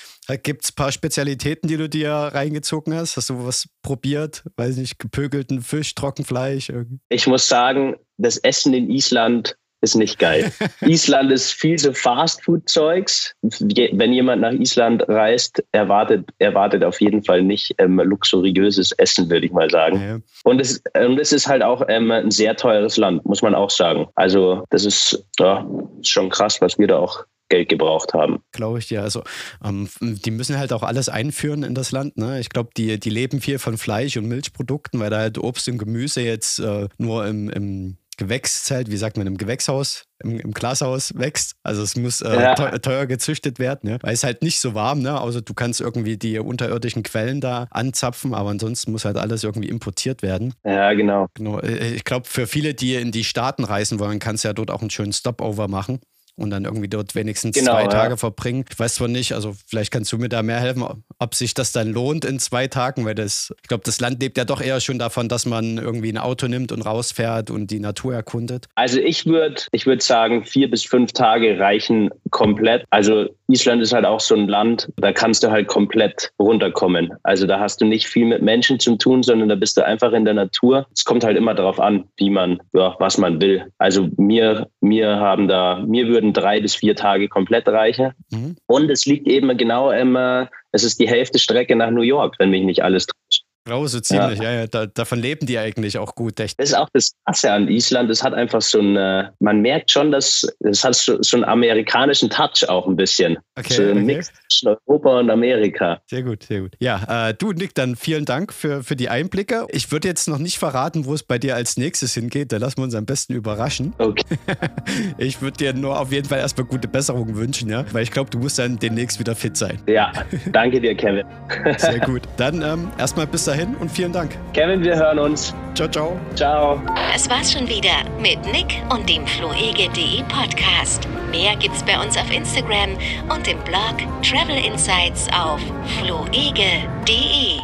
Gibt 0.42 0.64
es 0.64 0.70
ein 0.70 0.76
paar 0.76 0.92
Spezialitäten, 0.92 1.68
die 1.68 1.76
du 1.76 1.88
dir 1.88 2.10
reingezogen 2.10 2.94
hast? 2.94 3.16
Hast 3.16 3.30
du 3.30 3.44
was 3.44 3.68
probiert? 3.82 4.44
Weiß 4.56 4.76
nicht, 4.76 4.98
gepökelten 4.98 5.62
Fisch, 5.62 5.94
Trockenfleisch? 5.94 6.68
Irgendwie? 6.68 7.00
Ich 7.08 7.26
muss 7.26 7.48
sagen, 7.48 7.96
das 8.16 8.36
Essen 8.38 8.74
in 8.74 8.90
Island 8.90 9.56
ist 9.80 9.94
nicht 9.94 10.18
geil. 10.18 10.52
Island 10.82 11.32
ist 11.32 11.52
viel 11.52 11.78
so 11.78 11.92
Fastfood-Zeugs. 11.92 13.34
Wenn 13.42 14.12
jemand 14.12 14.42
nach 14.42 14.52
Island 14.52 15.02
reist, 15.08 15.62
erwartet, 15.72 16.28
erwartet 16.38 16.84
auf 16.84 17.00
jeden 17.00 17.24
Fall 17.24 17.42
nicht 17.42 17.74
ähm, 17.78 17.98
luxuriöses 17.98 18.92
Essen, 18.92 19.30
würde 19.30 19.46
ich 19.46 19.52
mal 19.52 19.70
sagen. 19.70 20.00
Ja. 20.00 20.18
Und, 20.44 20.60
es, 20.60 20.82
und 20.94 21.18
es 21.18 21.32
ist 21.32 21.48
halt 21.48 21.62
auch 21.62 21.82
ähm, 21.88 22.10
ein 22.10 22.30
sehr 22.30 22.56
teures 22.56 22.96
Land, 22.96 23.24
muss 23.24 23.42
man 23.42 23.54
auch 23.54 23.70
sagen. 23.70 24.06
Also 24.14 24.64
das 24.70 24.84
ist 24.84 25.24
ja, 25.38 25.66
schon 26.02 26.28
krass, 26.28 26.60
was 26.60 26.78
wir 26.78 26.86
da 26.86 26.98
auch 26.98 27.24
Geld 27.50 27.68
gebraucht 27.68 28.14
haben. 28.14 28.42
Glaube 28.52 28.78
ich 28.78 28.88
dir. 28.88 29.02
Also 29.02 29.22
ähm, 29.62 29.88
die 30.00 30.30
müssen 30.30 30.58
halt 30.58 30.72
auch 30.72 30.82
alles 30.82 31.08
einführen 31.08 31.62
in 31.62 31.74
das 31.74 31.92
Land. 31.92 32.16
Ne? 32.16 32.40
Ich 32.40 32.48
glaube, 32.48 32.70
die, 32.76 32.98
die 32.98 33.10
leben 33.10 33.40
viel 33.40 33.58
von 33.58 33.76
Fleisch 33.76 34.16
und 34.16 34.26
Milchprodukten, 34.26 34.98
weil 35.00 35.10
da 35.10 35.18
halt 35.18 35.36
Obst 35.38 35.68
und 35.68 35.78
Gemüse 35.78 36.22
jetzt 36.22 36.60
äh, 36.60 36.88
nur 36.96 37.26
im, 37.26 37.50
im 37.50 37.96
Gewächszelt, 38.20 38.90
wie 38.90 38.98
sagt 38.98 39.16
man, 39.16 39.26
im 39.26 39.38
Gewächshaus, 39.38 40.04
im, 40.22 40.38
im 40.38 40.52
Glashaus 40.52 41.16
wächst. 41.16 41.54
Also 41.62 41.82
es 41.82 41.96
muss 41.96 42.20
äh, 42.20 42.34
ja. 42.34 42.54
teuer, 42.54 42.80
teuer, 42.80 43.06
gezüchtet 43.06 43.58
werden, 43.58 43.90
ne? 43.90 43.98
weil 44.02 44.12
es 44.12 44.24
halt 44.24 44.42
nicht 44.42 44.60
so 44.60 44.74
warm, 44.74 45.00
ne? 45.00 45.18
außer 45.18 45.40
du 45.40 45.54
kannst 45.54 45.80
irgendwie 45.80 46.18
die 46.18 46.38
unterirdischen 46.38 47.02
Quellen 47.02 47.40
da 47.40 47.66
anzapfen, 47.70 48.34
aber 48.34 48.50
ansonsten 48.50 48.92
muss 48.92 49.06
halt 49.06 49.16
alles 49.16 49.42
irgendwie 49.42 49.70
importiert 49.70 50.20
werden. 50.22 50.52
Ja, 50.64 50.92
genau. 50.92 51.28
genau. 51.32 51.60
Äh, 51.60 51.94
ich 51.94 52.04
glaube, 52.04 52.28
für 52.28 52.46
viele, 52.46 52.74
die 52.74 52.94
in 52.96 53.10
die 53.10 53.24
Staaten 53.24 53.64
reisen 53.64 53.98
wollen, 53.98 54.18
kannst 54.18 54.44
du 54.44 54.48
ja 54.48 54.52
dort 54.52 54.70
auch 54.70 54.82
einen 54.82 54.90
schönen 54.90 55.14
Stopover 55.14 55.66
machen 55.66 55.98
und 56.36 56.50
dann 56.50 56.64
irgendwie 56.64 56.88
dort 56.88 57.14
wenigstens 57.14 57.56
genau, 57.56 57.72
zwei 57.72 57.82
ja. 57.82 57.88
Tage 57.88 58.16
verbringen. 58.16 58.64
Ich 58.70 58.78
weiß 58.78 58.96
zwar 58.96 59.08
nicht, 59.08 59.32
also 59.32 59.54
vielleicht 59.66 59.90
kannst 59.90 60.12
du 60.12 60.18
mir 60.18 60.28
da 60.28 60.42
mehr 60.42 60.60
helfen, 60.60 60.84
ob 61.18 61.34
sich 61.34 61.54
das 61.54 61.72
dann 61.72 61.92
lohnt 61.92 62.24
in 62.24 62.38
zwei 62.38 62.66
Tagen, 62.66 63.04
weil 63.04 63.14
das, 63.14 63.52
ich 63.62 63.68
glaube, 63.68 63.84
das 63.84 64.00
Land 64.00 64.20
lebt 64.22 64.38
ja 64.38 64.44
doch 64.44 64.60
eher 64.60 64.80
schon 64.80 64.98
davon, 64.98 65.28
dass 65.28 65.46
man 65.46 65.78
irgendwie 65.78 66.12
ein 66.12 66.18
Auto 66.18 66.46
nimmt 66.48 66.72
und 66.72 66.82
rausfährt 66.82 67.50
und 67.50 67.70
die 67.70 67.80
Natur 67.80 68.14
erkundet. 68.14 68.66
Also 68.74 68.98
ich 68.98 69.26
würde, 69.26 69.62
ich 69.72 69.86
würde 69.86 70.02
sagen, 70.02 70.44
vier 70.44 70.70
bis 70.70 70.84
fünf 70.84 71.12
Tage 71.12 71.58
reichen 71.58 72.10
komplett. 72.30 72.84
Also 72.90 73.26
Island 73.48 73.82
ist 73.82 73.92
halt 73.92 74.04
auch 74.04 74.20
so 74.20 74.34
ein 74.34 74.48
Land, 74.48 74.88
da 74.96 75.12
kannst 75.12 75.42
du 75.42 75.50
halt 75.50 75.66
komplett 75.66 76.30
runterkommen. 76.38 77.12
Also 77.22 77.46
da 77.46 77.58
hast 77.58 77.80
du 77.80 77.84
nicht 77.84 78.06
viel 78.06 78.26
mit 78.26 78.42
Menschen 78.42 78.78
zu 78.78 78.96
tun, 78.96 79.22
sondern 79.22 79.48
da 79.48 79.56
bist 79.56 79.76
du 79.76 79.84
einfach 79.84 80.12
in 80.12 80.24
der 80.24 80.34
Natur. 80.34 80.86
Es 80.94 81.04
kommt 81.04 81.24
halt 81.24 81.36
immer 81.36 81.54
darauf 81.54 81.80
an, 81.80 82.04
wie 82.16 82.30
man, 82.30 82.60
ja, 82.72 82.94
was 82.98 83.18
man 83.18 83.40
will. 83.40 83.66
Also 83.78 84.08
mir, 84.16 84.68
mir 84.80 85.16
haben 85.16 85.48
da, 85.48 85.84
mir 85.86 86.08
würden 86.20 86.34
drei 86.34 86.60
bis 86.60 86.74
vier 86.74 86.94
Tage 86.94 87.28
komplett 87.28 87.66
reichen. 87.66 88.12
Mhm. 88.30 88.56
Und 88.66 88.90
es 88.90 89.06
liegt 89.06 89.26
eben 89.26 89.56
genau 89.56 89.90
immer, 89.90 90.50
es 90.72 90.84
ist 90.84 91.00
die 91.00 91.08
Hälfte 91.08 91.38
Strecke 91.38 91.74
nach 91.74 91.90
New 91.90 92.02
York, 92.02 92.36
wenn 92.38 92.50
mich 92.50 92.62
nicht 92.62 92.82
alles 92.82 93.06
täuscht. 93.06 93.39
Oh, 93.70 93.86
so 93.86 94.00
ziemlich, 94.00 94.38
ja, 94.38 94.52
ja, 94.52 94.60
ja. 94.60 94.66
Da, 94.66 94.86
davon 94.86 95.20
leben 95.20 95.46
die 95.46 95.58
eigentlich 95.58 95.98
auch 95.98 96.14
gut. 96.14 96.38
Echt. 96.40 96.58
Das 96.58 96.70
ist 96.70 96.74
auch 96.74 96.88
das 96.92 97.12
Krasse 97.24 97.52
an 97.52 97.68
Island. 97.68 98.10
Es 98.10 98.22
hat 98.22 98.34
einfach 98.34 98.62
so 98.62 98.80
ein, 98.80 99.30
man 99.40 99.60
merkt 99.60 99.90
schon, 99.90 100.10
dass 100.10 100.46
es 100.60 100.84
hat 100.84 100.94
so, 100.94 101.22
so 101.22 101.36
einen 101.36 101.44
amerikanischen 101.44 102.30
Touch 102.30 102.68
auch 102.68 102.86
ein 102.86 102.96
bisschen. 102.96 103.38
Okay, 103.58 103.74
so 103.74 103.82
ein 103.82 103.90
okay. 103.90 104.00
Mix 104.00 104.32
zwischen 104.48 104.68
Europa 104.68 105.18
und 105.18 105.30
Amerika. 105.30 106.00
Sehr 106.06 106.22
gut, 106.22 106.42
sehr 106.42 106.60
gut. 106.62 106.74
Ja, 106.78 107.28
äh, 107.28 107.34
du, 107.34 107.52
Nick, 107.52 107.74
dann 107.74 107.96
vielen 107.96 108.24
Dank 108.24 108.52
für, 108.52 108.82
für 108.82 108.96
die 108.96 109.08
Einblicke. 109.08 109.66
Ich 109.70 109.92
würde 109.92 110.08
jetzt 110.08 110.28
noch 110.28 110.38
nicht 110.38 110.58
verraten, 110.58 111.04
wo 111.04 111.14
es 111.14 111.22
bei 111.22 111.38
dir 111.38 111.54
als 111.54 111.76
nächstes 111.76 112.14
hingeht. 112.14 112.52
Da 112.52 112.56
lassen 112.56 112.78
wir 112.78 112.84
uns 112.84 112.94
am 112.94 113.06
besten 113.06 113.34
überraschen. 113.34 113.94
Okay. 113.98 114.24
ich 115.18 115.42
würde 115.42 115.56
dir 115.58 115.74
nur 115.74 115.98
auf 115.98 116.12
jeden 116.12 116.28
Fall 116.28 116.38
erstmal 116.38 116.66
gute 116.66 116.88
Besserung 116.88 117.36
wünschen, 117.36 117.68
ja, 117.68 117.84
weil 117.92 118.02
ich 118.02 118.10
glaube, 118.10 118.30
du 118.30 118.38
musst 118.38 118.58
dann 118.58 118.78
demnächst 118.78 119.18
wieder 119.18 119.34
fit 119.34 119.56
sein. 119.56 119.78
Ja, 119.86 120.12
danke 120.52 120.80
dir, 120.80 120.94
Kevin. 120.94 121.26
sehr 121.78 122.00
gut. 122.00 122.22
Dann 122.36 122.62
ähm, 122.62 122.90
erstmal 122.98 123.26
bis 123.26 123.44
dahin 123.60 123.76
und 123.76 123.90
vielen 123.90 124.12
Dank. 124.12 124.36
Kevin, 124.52 124.82
wir 124.82 124.96
hören 124.96 125.18
uns. 125.18 125.54
Ciao, 125.74 125.88
ciao. 125.88 126.20
Ciao. 126.34 126.80
Das 127.12 127.28
war's 127.30 127.52
schon 127.52 127.68
wieder 127.68 128.04
mit 128.20 128.44
Nick 128.52 128.82
und 128.90 129.08
dem 129.08 129.26
floege.de 129.26 130.22
Podcast. 130.24 131.08
Mehr 131.30 131.56
gibt's 131.56 131.82
bei 131.82 132.00
uns 132.00 132.16
auf 132.16 132.30
Instagram 132.32 132.90
und 133.28 133.46
im 133.48 133.58
Blog 133.64 133.96
Travel 134.22 134.56
Insights 134.64 135.28
auf 135.32 135.60
floege.de. 135.98 137.60